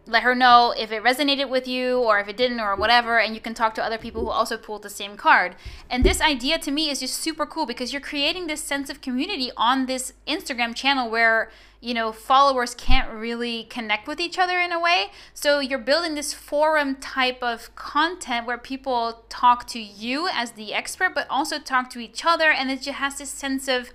let 0.06 0.22
her 0.22 0.34
know 0.34 0.72
if 0.76 0.92
it 0.92 1.02
resonated 1.02 1.48
with 1.48 1.66
you 1.66 1.98
or 1.98 2.20
if 2.20 2.28
it 2.28 2.36
didn't 2.36 2.60
or 2.60 2.76
whatever 2.76 3.18
and 3.18 3.34
you 3.34 3.40
can 3.40 3.54
talk 3.54 3.74
to 3.74 3.84
other 3.84 3.98
people 3.98 4.22
who 4.22 4.30
also 4.30 4.56
pulled 4.56 4.82
the 4.82 4.90
same 4.90 5.16
card 5.16 5.56
and 5.90 6.04
this 6.04 6.20
idea 6.20 6.58
to 6.58 6.70
me 6.70 6.90
is 6.90 7.00
just 7.00 7.14
super 7.14 7.44
cool 7.44 7.66
because 7.66 7.92
you're 7.92 8.00
creating 8.00 8.46
this 8.46 8.62
sense 8.62 8.88
of 8.88 9.00
community 9.00 9.50
on 9.56 9.86
this 9.86 10.12
instagram 10.26 10.74
channel 10.74 11.10
where 11.10 11.50
you 11.80 11.92
know 11.92 12.12
followers 12.12 12.74
can't 12.74 13.10
really 13.12 13.64
connect 13.64 14.06
with 14.06 14.20
each 14.20 14.38
other 14.38 14.60
in 14.60 14.70
a 14.70 14.80
way 14.80 15.06
so 15.34 15.58
you're 15.58 15.78
building 15.78 16.14
this 16.14 16.32
forum 16.32 16.94
type 16.96 17.42
of 17.42 17.74
content 17.74 18.46
where 18.46 18.58
people 18.58 19.24
talk 19.28 19.66
to 19.66 19.80
you 19.80 20.28
as 20.32 20.52
the 20.52 20.72
expert 20.72 21.14
but 21.14 21.26
also 21.28 21.58
talk 21.58 21.90
to 21.90 21.98
each 21.98 22.24
other 22.24 22.50
and 22.52 22.70
it 22.70 22.82
just 22.82 22.98
has 22.98 23.18
this 23.18 23.30
sense 23.30 23.66
of 23.66 23.90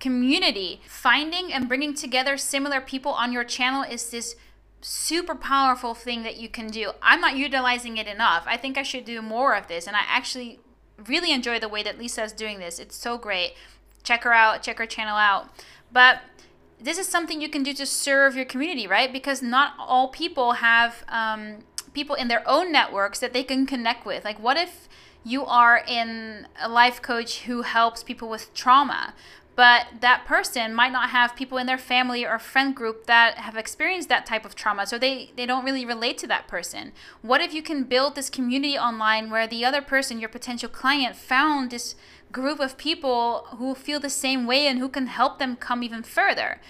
community 0.00 0.80
finding 0.86 1.52
and 1.52 1.68
bringing 1.68 1.94
together 1.94 2.36
similar 2.36 2.80
people 2.80 3.12
on 3.12 3.32
your 3.32 3.44
channel 3.44 3.82
is 3.82 4.10
this 4.10 4.36
super 4.80 5.34
powerful 5.34 5.94
thing 5.94 6.22
that 6.22 6.36
you 6.36 6.48
can 6.48 6.68
do. 6.68 6.92
I'm 7.02 7.20
not 7.20 7.36
utilizing 7.36 7.96
it 7.96 8.06
enough. 8.06 8.44
I 8.46 8.56
think 8.56 8.78
I 8.78 8.82
should 8.82 9.04
do 9.04 9.20
more 9.22 9.54
of 9.54 9.66
this. 9.66 9.86
And 9.86 9.96
I 9.96 10.02
actually 10.06 10.60
really 11.06 11.32
enjoy 11.32 11.58
the 11.58 11.68
way 11.68 11.82
that 11.82 11.98
Lisa 11.98 12.22
is 12.22 12.32
doing 12.32 12.58
this. 12.58 12.78
It's 12.78 12.96
so 12.96 13.18
great. 13.18 13.54
Check 14.02 14.24
her 14.24 14.32
out, 14.32 14.62
check 14.62 14.78
her 14.78 14.86
channel 14.86 15.16
out. 15.16 15.48
But 15.92 16.20
this 16.80 16.98
is 16.98 17.08
something 17.08 17.40
you 17.40 17.48
can 17.48 17.62
do 17.62 17.72
to 17.74 17.86
serve 17.86 18.36
your 18.36 18.44
community, 18.44 18.86
right? 18.86 19.12
Because 19.12 19.42
not 19.42 19.74
all 19.78 20.08
people 20.08 20.52
have 20.52 21.04
um, 21.08 21.58
people 21.92 22.14
in 22.14 22.28
their 22.28 22.48
own 22.48 22.70
networks 22.70 23.18
that 23.18 23.32
they 23.32 23.42
can 23.42 23.66
connect 23.66 24.06
with. 24.06 24.24
Like, 24.24 24.40
what 24.40 24.56
if 24.56 24.88
you 25.24 25.44
are 25.44 25.82
in 25.86 26.46
a 26.60 26.68
life 26.68 27.02
coach 27.02 27.40
who 27.40 27.62
helps 27.62 28.04
people 28.04 28.28
with 28.28 28.54
trauma? 28.54 29.14
But 29.58 29.86
that 30.02 30.24
person 30.24 30.72
might 30.72 30.92
not 30.92 31.10
have 31.10 31.34
people 31.34 31.58
in 31.58 31.66
their 31.66 31.76
family 31.76 32.24
or 32.24 32.38
friend 32.38 32.76
group 32.76 33.06
that 33.06 33.38
have 33.38 33.56
experienced 33.56 34.08
that 34.08 34.24
type 34.24 34.44
of 34.44 34.54
trauma 34.54 34.86
so 34.86 34.96
they 34.96 35.32
they 35.34 35.46
don't 35.46 35.64
really 35.64 35.84
relate 35.84 36.16
to 36.16 36.28
that 36.28 36.46
person. 36.46 36.92
What 37.22 37.40
if 37.40 37.52
you 37.52 37.60
can 37.60 37.82
build 37.82 38.14
this 38.14 38.30
community 38.30 38.78
online 38.78 39.30
where 39.30 39.48
the 39.48 39.64
other 39.64 39.82
person 39.82 40.20
your 40.20 40.28
potential 40.28 40.68
client 40.68 41.16
found 41.16 41.72
this 41.72 41.96
group 42.30 42.60
of 42.60 42.78
people 42.78 43.48
who 43.56 43.74
feel 43.74 43.98
the 43.98 44.08
same 44.08 44.46
way 44.46 44.68
and 44.68 44.78
who 44.78 44.88
can 44.88 45.08
help 45.08 45.40
them 45.40 45.56
come 45.56 45.82
even 45.82 46.04
further? 46.04 46.60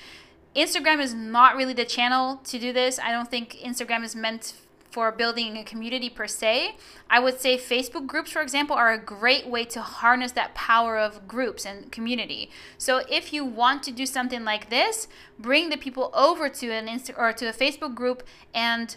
Instagram 0.57 0.99
is 0.99 1.13
not 1.13 1.57
really 1.57 1.75
the 1.75 1.85
channel 1.85 2.41
to 2.45 2.59
do 2.59 2.73
this. 2.73 2.99
I 2.99 3.13
don't 3.13 3.31
think 3.31 3.59
instagram 3.63 4.03
is 4.03 4.17
meant 4.17 4.55
for 4.91 5.13
building 5.13 5.57
a 5.57 5.65
community 5.65 6.09
per 6.09 6.27
se. 6.27 6.77
I 7.11 7.21
would 7.21 7.41
say 7.41 7.59
Facebook 7.59 8.07
groups, 8.07 8.31
for 8.31 8.43
example, 8.43 8.75
are 8.75 8.93
a 8.93 8.99
great 8.99 9.47
way 9.47 9.65
to 9.67 9.83
harness 9.83 10.33
that 10.33 10.55
power 10.55 10.99
of 10.99 11.29
groups 11.29 11.67
and 11.67 11.93
community. 11.93 12.51
So 12.79 13.03
if 13.11 13.33
you 13.33 13.45
want 13.45 13.83
to 13.85 13.91
do 13.91 14.07
something 14.07 14.45
like 14.45 14.71
this, 14.71 15.09
bring 15.39 15.69
the 15.69 15.77
people 15.77 16.11
over 16.15 16.49
to 16.49 16.71
an 16.71 16.87
Insta 16.87 17.17
or 17.19 17.33
to 17.35 17.49
a 17.49 17.53
Facebook 17.53 17.95
group 17.95 18.23
and 18.55 18.97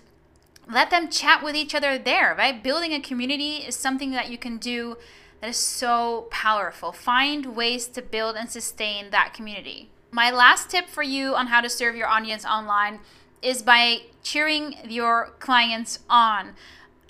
let 0.69 0.89
them 0.89 1.09
chat 1.09 1.43
with 1.43 1.55
each 1.55 1.75
other 1.75 1.97
there, 1.97 2.35
right? 2.37 2.63
Building 2.63 2.93
a 2.93 3.01
community 3.01 3.57
is 3.57 3.75
something 3.75 4.11
that 4.11 4.29
you 4.29 4.37
can 4.37 4.57
do 4.57 4.97
that 5.41 5.49
is 5.49 5.57
so 5.57 6.27
powerful. 6.31 6.91
Find 6.91 7.55
ways 7.55 7.87
to 7.87 8.01
build 8.01 8.35
and 8.35 8.49
sustain 8.49 9.09
that 9.09 9.33
community. 9.33 9.89
My 10.11 10.29
last 10.29 10.69
tip 10.69 10.87
for 10.87 11.03
you 11.03 11.35
on 11.35 11.47
how 11.47 11.61
to 11.61 11.69
serve 11.69 11.95
your 11.95 12.07
audience 12.07 12.45
online 12.45 12.99
is 13.41 13.61
by 13.61 14.01
cheering 14.23 14.75
your 14.87 15.33
clients 15.39 15.99
on. 16.09 16.53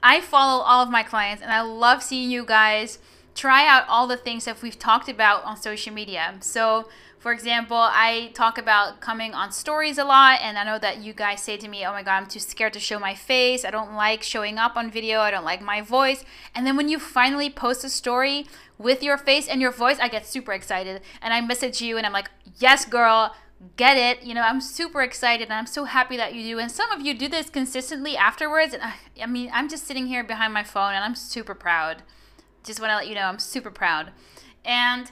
I 0.03 0.21
follow 0.21 0.63
all 0.63 0.83
of 0.83 0.89
my 0.89 1.03
clients 1.03 1.43
and 1.43 1.51
I 1.51 1.61
love 1.61 2.01
seeing 2.01 2.31
you 2.31 2.45
guys 2.45 3.00
try 3.35 3.67
out 3.67 3.88
all 3.88 4.07
the 4.07 4.17
things 4.17 4.45
that 4.45 4.61
we've 4.61 4.77
talked 4.77 5.09
about 5.09 5.43
on 5.43 5.57
social 5.57 5.93
media. 5.93 6.35
So, 6.41 6.89
for 7.19 7.31
example, 7.31 7.77
I 7.77 8.31
talk 8.33 8.57
about 8.57 9.00
coming 9.00 9.33
on 9.35 9.51
stories 9.51 10.00
a 10.00 10.03
lot, 10.03 10.39
and 10.41 10.57
I 10.57 10.63
know 10.63 10.79
that 10.79 11.03
you 11.03 11.13
guys 11.13 11.41
say 11.43 11.55
to 11.55 11.67
me, 11.67 11.85
Oh 11.85 11.91
my 11.91 12.01
God, 12.01 12.17
I'm 12.17 12.27
too 12.27 12.39
scared 12.39 12.73
to 12.73 12.79
show 12.79 12.97
my 12.97 13.13
face. 13.13 13.63
I 13.63 13.69
don't 13.69 13.93
like 13.93 14.23
showing 14.23 14.57
up 14.57 14.75
on 14.75 14.89
video. 14.89 15.19
I 15.19 15.29
don't 15.29 15.45
like 15.45 15.61
my 15.61 15.81
voice. 15.81 16.25
And 16.55 16.65
then 16.65 16.75
when 16.75 16.89
you 16.89 16.97
finally 16.97 17.51
post 17.51 17.83
a 17.83 17.89
story 17.89 18.47
with 18.79 19.03
your 19.03 19.17
face 19.17 19.47
and 19.47 19.61
your 19.61 19.71
voice, 19.71 19.97
I 20.01 20.07
get 20.07 20.25
super 20.25 20.51
excited 20.51 21.01
and 21.21 21.31
I 21.31 21.41
message 21.41 21.79
you 21.79 21.97
and 21.97 22.07
I'm 22.07 22.13
like, 22.13 22.31
Yes, 22.57 22.85
girl, 22.85 23.35
get 23.77 23.97
it. 23.97 24.23
You 24.23 24.33
know, 24.33 24.41
I'm 24.41 24.61
super 24.61 25.01
excited 25.01 25.45
and 25.45 25.53
I'm 25.53 25.67
so 25.67 25.85
happy 25.85 26.17
that 26.17 26.33
you 26.33 26.43
do. 26.43 26.59
And 26.59 26.71
some 26.71 26.91
of 26.91 27.01
you 27.01 27.13
do 27.13 27.27
this 27.27 27.49
consistently 27.49 28.17
afterwards. 28.17 28.73
And 28.73 28.83
I, 28.83 28.93
I 29.21 29.25
mean, 29.25 29.49
I'm 29.53 29.69
just 29.69 29.85
sitting 29.85 30.07
here 30.07 30.23
behind 30.23 30.53
my 30.53 30.63
phone 30.63 30.93
and 30.93 31.03
I'm 31.03 31.15
super 31.15 31.55
proud. 31.55 32.03
Just 32.63 32.79
want 32.79 32.91
to 32.91 32.95
let 32.95 33.07
you 33.07 33.15
know 33.15 33.21
I'm 33.21 33.39
super 33.39 33.71
proud. 33.71 34.11
And 34.65 35.11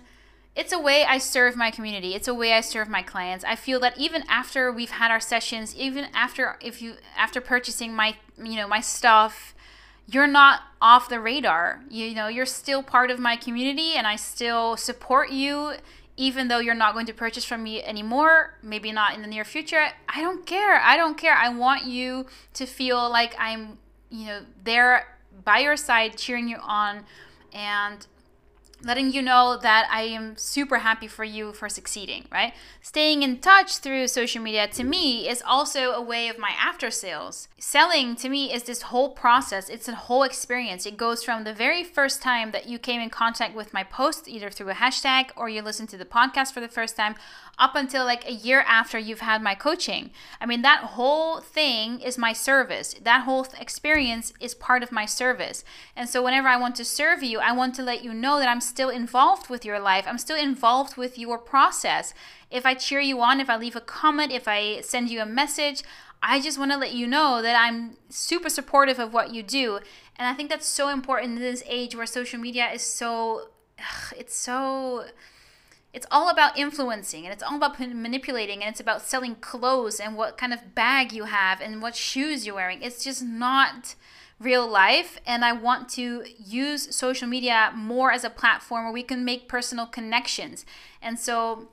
it's 0.56 0.74
a 0.74 0.80
way 0.80 1.06
I 1.06 1.20
serve 1.20 1.56
my 1.56 1.72
community. 1.72 2.16
It's 2.16 2.28
a 2.28 2.34
way 2.34 2.54
I 2.54 2.62
serve 2.62 2.90
my 2.90 3.02
clients. 3.02 3.46
I 3.46 3.56
feel 3.56 3.80
that 3.80 3.98
even 3.98 4.24
after 4.28 4.72
we've 4.72 4.92
had 4.92 5.12
our 5.12 5.20
sessions, 5.20 5.76
even 5.76 6.08
after 6.14 6.58
if 6.62 6.82
you 6.82 6.96
after 7.16 7.40
purchasing 7.40 7.96
my 7.96 8.18
you 8.38 8.56
know 8.56 8.68
my 8.68 8.82
stuff, 8.82 9.56
you're 10.06 10.28
not 10.28 10.62
off 10.82 11.08
the 11.08 11.20
radar. 11.20 11.82
You 11.90 12.14
know, 12.14 12.28
you're 12.28 12.46
still 12.46 12.84
part 12.84 13.12
of 13.12 13.20
my 13.20 13.36
community 13.36 13.94
and 13.94 14.06
I 14.06 14.16
still 14.16 14.76
support 14.76 15.30
you 15.30 15.74
even 16.20 16.50
though 16.50 16.60
you're 16.60 16.76
not 16.76 16.94
going 16.94 17.06
to 17.06 17.14
purchase 17.14 17.46
from 17.46 17.64
me 17.64 17.82
anymore, 17.82 18.54
maybe 18.62 18.92
not 18.92 19.16
in 19.16 19.22
the 19.22 19.28
near 19.28 19.46
future, 19.46 19.88
I 20.10 20.22
don't 20.22 20.46
care. 20.46 20.78
I 20.82 20.98
don't 20.98 21.18
care. 21.18 21.34
I 21.34 21.48
want 21.48 21.86
you 21.86 22.26
to 22.56 22.66
feel 22.66 23.10
like 23.10 23.34
I'm, 23.40 23.78
you 24.10 24.26
know, 24.26 24.42
there 24.66 25.18
by 25.46 25.60
your 25.60 25.78
side 25.78 26.18
cheering 26.18 26.50
you 26.50 26.58
on 26.58 27.06
and 27.54 28.06
letting 28.82 29.12
you 29.12 29.22
know 29.22 29.58
that 29.62 29.88
I 29.92 30.04
am 30.04 30.38
super 30.38 30.80
happy 30.80 31.08
for 31.08 31.24
you 31.24 31.52
for 31.52 31.68
succeeding, 31.68 32.26
right? 32.32 32.54
Staying 32.82 33.24
in 33.24 33.40
touch 33.40 33.78
through 33.78 34.08
social 34.08 34.42
media 34.42 34.68
to 34.68 34.84
me 34.84 35.28
is 35.28 35.44
also 35.46 35.92
a 35.92 36.02
way 36.02 36.30
of 36.30 36.38
my 36.38 36.52
after 36.58 36.90
sales. 36.90 37.50
Selling 37.58 38.16
to 38.16 38.30
me 38.30 38.54
is 38.54 38.64
this 38.64 38.84
whole 38.84 39.10
process, 39.10 39.70
it's 39.70 39.88
a 39.88 39.96
whole 39.96 40.24
experience. 40.24 40.86
It 40.86 40.98
goes 40.98 41.24
from 41.24 41.44
the 41.44 41.54
very 41.54 41.84
first 41.84 42.22
time 42.22 42.52
that 42.52 42.68
you 42.68 42.80
came 42.80 43.02
in 43.02 43.10
contact 43.10 43.56
with 43.56 43.74
my 43.74 43.84
post, 43.84 44.28
either 44.28 44.50
through 44.50 44.70
a 44.70 44.76
hashtag 44.76 45.32
or 45.36 45.50
you 45.50 45.62
listened 45.62 45.90
to 45.90 45.98
the 45.98 46.06
podcast 46.06 46.54
for 46.54 46.62
the 46.62 46.70
first 46.70 46.96
time, 46.96 47.16
up 47.58 47.76
until 47.76 48.06
like 48.06 48.28
a 48.28 48.32
year 48.32 48.64
after 48.66 48.98
you've 48.98 49.20
had 49.20 49.42
my 49.42 49.54
coaching. 49.54 50.12
I 50.40 50.46
mean, 50.46 50.62
that 50.62 50.92
whole 50.92 51.42
thing 51.42 52.00
is 52.00 52.18
my 52.18 52.32
service. 52.32 52.96
That 53.02 53.24
whole 53.24 53.46
experience 53.60 54.32
is 54.40 54.56
part 54.56 54.82
of 54.82 54.92
my 54.92 55.06
service. 55.06 55.66
And 55.96 56.08
so 56.08 56.24
whenever 56.24 56.48
I 56.48 56.58
want 56.58 56.76
to 56.78 56.86
serve 56.86 57.22
you, 57.22 57.40
I 57.40 57.52
want 57.52 57.76
to 57.76 57.84
let 57.84 58.04
you 58.04 58.14
know 58.14 58.40
that 58.40 58.48
I'm 58.48 58.62
still 58.70 58.90
involved 58.90 59.50
with 59.50 59.66
your 59.66 59.80
life. 59.80 60.06
I'm 60.08 60.18
still 60.18 60.38
involved 60.38 60.96
with 60.96 61.18
your 61.18 61.38
process. 61.38 62.14
If 62.50 62.66
I 62.66 62.74
cheer 62.74 63.00
you 63.00 63.20
on, 63.22 63.40
if 63.40 63.50
I 63.50 63.58
leave 63.58 63.76
a 63.76 63.82
comment, 63.82 64.32
if 64.32 64.48
I 64.48 64.82
send 64.82 65.10
you 65.10 65.22
a 65.22 65.26
message, 65.26 65.84
I 66.22 66.40
just 66.40 66.58
want 66.60 66.72
to 66.72 66.78
let 66.78 66.94
you 66.94 67.08
know 67.08 67.42
that 67.42 67.56
I'm 67.60 67.98
super 68.10 68.50
supportive 68.50 69.00
of 69.00 69.14
what 69.14 69.34
you 69.34 69.44
do. 69.44 69.80
And 70.18 70.28
I 70.28 70.34
think 70.34 70.50
that's 70.50 70.68
so 70.68 70.90
important 70.90 71.38
in 71.38 71.40
this 71.40 71.64
age 71.66 71.96
where 71.96 72.06
social 72.06 72.40
media 72.40 72.70
is 72.72 72.82
so, 72.82 73.50
it's 74.18 74.36
so 74.36 75.06
it's 75.92 76.06
all 76.12 76.30
about 76.30 76.58
influencing 76.58 77.26
and 77.26 77.34
it's 77.34 77.42
all 77.42 77.56
about 77.56 77.80
manipulating 77.80 78.62
and 78.62 78.70
it's 78.70 78.80
about 78.80 79.02
selling 79.02 79.36
clothes 79.36 80.00
and 80.00 80.16
what 80.16 80.38
kind 80.38 80.54
of 80.54 80.76
bag 80.76 81.12
you 81.12 81.24
have 81.24 81.62
and 81.62 81.82
what 81.82 81.96
shoes 81.96 82.46
you're 82.46 82.56
wearing. 82.56 82.82
It's 82.84 83.04
just 83.04 83.24
not 83.24 83.96
real 84.40 84.68
life 84.68 85.20
and 85.26 85.44
I 85.44 85.52
want 85.52 85.90
to 85.90 86.24
use 86.38 86.96
social 86.96 87.28
media 87.28 87.72
more 87.76 88.12
as 88.12 88.24
a 88.24 88.30
platform 88.30 88.86
where 88.86 88.94
we 88.94 89.04
can 89.04 89.26
make 89.26 89.50
personal 89.50 89.86
connections. 89.86 90.66
And 91.02 91.20
so 91.20 91.70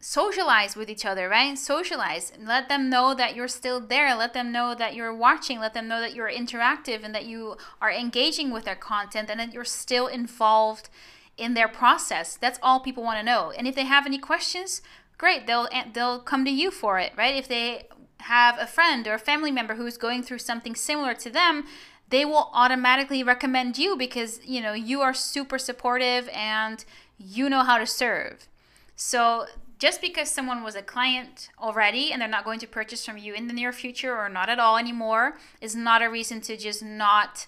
socialize 0.00 0.76
with 0.76 0.90
each 0.90 1.06
other, 1.06 1.30
right? 1.30 1.56
Socialize. 1.56 2.32
Let 2.38 2.68
them 2.68 2.90
know 2.90 3.14
that 3.14 3.34
you're 3.34 3.48
still 3.48 3.80
there. 3.80 4.14
Let 4.14 4.34
them 4.34 4.52
know 4.52 4.74
that 4.74 4.94
you're 4.94 5.14
watching. 5.14 5.60
Let 5.60 5.72
them 5.72 5.88
know 5.88 6.00
that 6.00 6.14
you're 6.14 6.30
interactive 6.30 7.02
and 7.02 7.14
that 7.14 7.24
you 7.24 7.56
are 7.80 7.90
engaging 7.90 8.50
with 8.50 8.64
their 8.64 8.74
content 8.74 9.30
and 9.30 9.40
that 9.40 9.54
you're 9.54 9.64
still 9.64 10.06
involved 10.06 10.90
in 11.38 11.54
their 11.54 11.68
process. 11.68 12.36
That's 12.36 12.58
all 12.62 12.80
people 12.80 13.02
want 13.02 13.18
to 13.18 13.24
know. 13.24 13.50
And 13.56 13.66
if 13.66 13.74
they 13.74 13.84
have 13.84 14.04
any 14.04 14.18
questions, 14.18 14.82
great, 15.16 15.46
they'll 15.46 15.68
they'll 15.94 16.20
come 16.20 16.44
to 16.44 16.50
you 16.50 16.70
for 16.70 16.98
it, 16.98 17.12
right? 17.16 17.34
If 17.34 17.48
they 17.48 17.88
have 18.24 18.58
a 18.58 18.66
friend 18.66 19.06
or 19.06 19.14
a 19.14 19.18
family 19.18 19.50
member 19.50 19.74
who's 19.74 19.96
going 19.98 20.22
through 20.22 20.38
something 20.38 20.74
similar 20.74 21.14
to 21.14 21.30
them, 21.30 21.64
they 22.08 22.24
will 22.24 22.50
automatically 22.52 23.22
recommend 23.22 23.76
you 23.76 23.96
because, 23.96 24.40
you 24.44 24.60
know, 24.60 24.72
you 24.72 25.00
are 25.00 25.14
super 25.14 25.58
supportive 25.58 26.28
and 26.30 26.84
you 27.18 27.50
know 27.50 27.62
how 27.62 27.78
to 27.78 27.86
serve. 27.86 28.48
So, 28.96 29.46
just 29.78 30.00
because 30.00 30.30
someone 30.30 30.62
was 30.62 30.76
a 30.76 30.82
client 30.82 31.50
already 31.60 32.12
and 32.12 32.22
they're 32.22 32.28
not 32.28 32.44
going 32.44 32.60
to 32.60 32.66
purchase 32.66 33.04
from 33.04 33.18
you 33.18 33.34
in 33.34 33.48
the 33.48 33.52
near 33.52 33.72
future 33.72 34.16
or 34.16 34.28
not 34.28 34.48
at 34.48 34.58
all 34.58 34.78
anymore 34.78 35.36
is 35.60 35.74
not 35.74 36.00
a 36.00 36.08
reason 36.08 36.40
to 36.42 36.56
just 36.56 36.82
not 36.82 37.46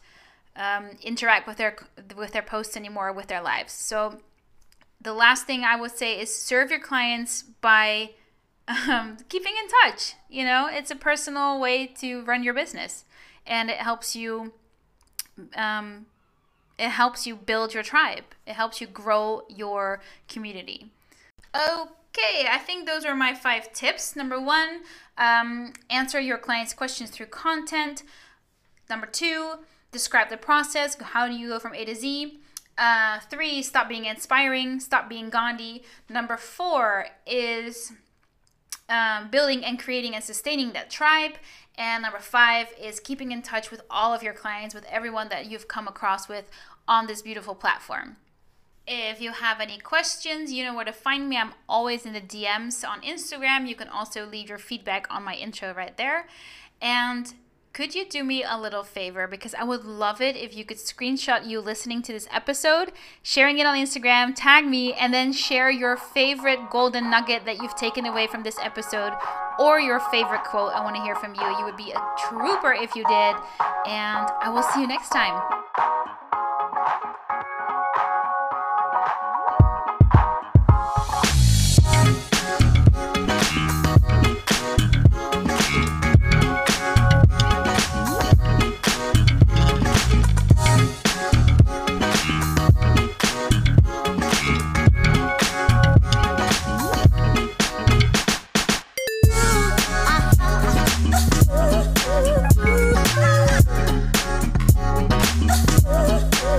um, 0.56 0.90
interact 1.02 1.47
with 1.47 1.56
their 1.56 1.76
with 2.16 2.33
their 2.33 2.42
posts 2.42 2.76
anymore 2.76 3.12
with 3.12 3.28
their 3.28 3.40
lives. 3.40 3.73
So 3.73 4.18
the 5.00 5.14
last 5.14 5.47
thing 5.47 5.64
I 5.64 5.76
would 5.76 5.92
say 5.92 6.21
is 6.21 6.35
serve 6.35 6.71
your 6.71 6.80
clients 6.80 7.42
by 7.42 8.11
um, 8.68 9.18
keeping 9.28 9.54
in 9.62 9.68
touch. 9.82 10.14
You 10.28 10.44
know, 10.44 10.68
it's 10.70 10.90
a 10.90 10.96
personal 10.96 11.61
way 11.61 11.87
to 11.99 12.23
run 12.25 12.42
your 12.42 12.54
business, 12.54 13.04
and 13.46 13.70
it 13.70 13.78
helps 13.78 14.16
you. 14.16 14.52
Um, 15.54 16.06
it 16.78 16.90
helps 16.90 17.26
you 17.26 17.37
build 17.37 17.73
your 17.73 17.82
tribe. 17.82 18.25
It 18.46 18.52
helps 18.52 18.80
you 18.80 18.87
grow 18.87 19.42
your 19.49 20.00
community. 20.28 20.90
Okay, 21.54 22.46
I 22.50 22.58
think 22.58 22.87
those 22.87 23.04
are 23.04 23.16
my 23.16 23.35
five 23.35 23.73
tips. 23.73 24.14
Number 24.14 24.41
one, 24.41 24.80
um, 25.17 25.73
answer 25.88 26.21
your 26.21 26.38
clients' 26.38 26.75
questions 26.75 27.10
through 27.10 27.26
content. 27.26 28.02
Number 28.91 29.06
two, 29.06 29.54
describe 29.91 30.28
the 30.28 30.36
process. 30.36 31.00
How 31.00 31.26
do 31.26 31.34
you 31.34 31.49
go 31.49 31.58
from 31.58 31.75
A 31.75 31.84
to 31.86 31.95
Z? 31.95 32.41
Uh, 32.78 33.21
three, 33.30 33.62
stop 33.62 33.88
being 33.88 34.04
inspiring, 34.04 34.80
stop 34.80 35.08
being 35.08 35.30
Gandhi. 35.30 35.82
Number 36.10 36.36
four 36.36 37.06
is 37.26 37.93
um, 38.88 39.28
building 39.30 39.64
and 39.64 39.78
creating 39.78 40.14
and 40.14 40.22
sustaining 40.22 40.72
that 40.72 40.90
tribe. 40.90 41.32
And 41.76 42.02
number 42.02 42.18
five 42.18 42.68
is 42.80 43.00
keeping 43.00 43.32
in 43.32 43.42
touch 43.42 43.70
with 43.70 43.82
all 43.90 44.14
of 44.14 44.22
your 44.22 44.32
clients, 44.32 44.75
with 44.75 44.86
everyone 44.86 45.28
that 45.28 45.46
you've 45.46 45.68
come 45.68 45.86
across 45.86 46.28
with 46.28 46.50
on 46.88 47.06
this 47.06 47.22
beautiful 47.22 47.54
platform. 47.54 48.16
If 48.86 49.20
you 49.20 49.32
have 49.32 49.60
any 49.60 49.78
questions, 49.78 50.52
you 50.52 50.64
know 50.64 50.75
where 50.75 50.84
to 50.84 50.92
find 50.92 51.28
me. 51.28 51.36
I'm 51.36 51.52
always 51.68 52.06
in 52.06 52.12
the 52.12 52.20
DMs 52.20 52.88
on 52.88 53.00
Instagram. 53.02 53.66
You 53.66 53.75
can 53.75 53.88
also 53.88 54.25
leave 54.25 54.49
your 54.49 54.58
feedback 54.58 55.08
on 55.10 55.25
my 55.25 55.34
intro 55.34 55.75
right 55.75 55.96
there. 55.96 56.28
And 56.80 57.34
could 57.76 57.95
you 57.95 58.06
do 58.06 58.25
me 58.25 58.43
a 58.43 58.58
little 58.58 58.82
favor? 58.82 59.26
Because 59.26 59.52
I 59.52 59.62
would 59.62 59.84
love 59.84 60.23
it 60.23 60.34
if 60.34 60.56
you 60.56 60.65
could 60.65 60.78
screenshot 60.78 61.47
you 61.47 61.60
listening 61.60 62.00
to 62.02 62.12
this 62.15 62.26
episode, 62.32 62.91
sharing 63.23 63.58
it 63.58 63.67
on 63.67 63.76
Instagram, 63.76 64.32
tag 64.34 64.65
me, 64.65 64.95
and 64.95 65.12
then 65.12 65.30
share 65.30 65.71
your 65.71 65.95
favorite 65.99 66.71
golden 66.71 67.10
nugget 67.10 67.45
that 67.45 67.58
you've 67.58 67.76
taken 67.76 68.06
away 68.06 68.28
from 68.28 68.45
this 68.45 68.58
episode 68.60 69.12
or 69.58 69.78
your 69.78 70.00
favorite 70.00 70.45
quote. 70.45 70.73
I 70.73 70.82
want 70.82 70.97
to 70.97 71.02
hear 71.02 71.17
from 71.17 71.34
you. 71.34 71.43
You 71.58 71.67
would 71.67 71.76
be 71.76 71.93
a 71.93 72.00
trooper 72.17 72.73
if 72.73 72.97
you 72.97 73.04
did. 73.04 73.36
And 73.86 74.26
I 74.41 74.50
will 74.50 74.62
see 74.62 74.80
you 74.80 74.86
next 74.86 75.10
time. 75.10 75.39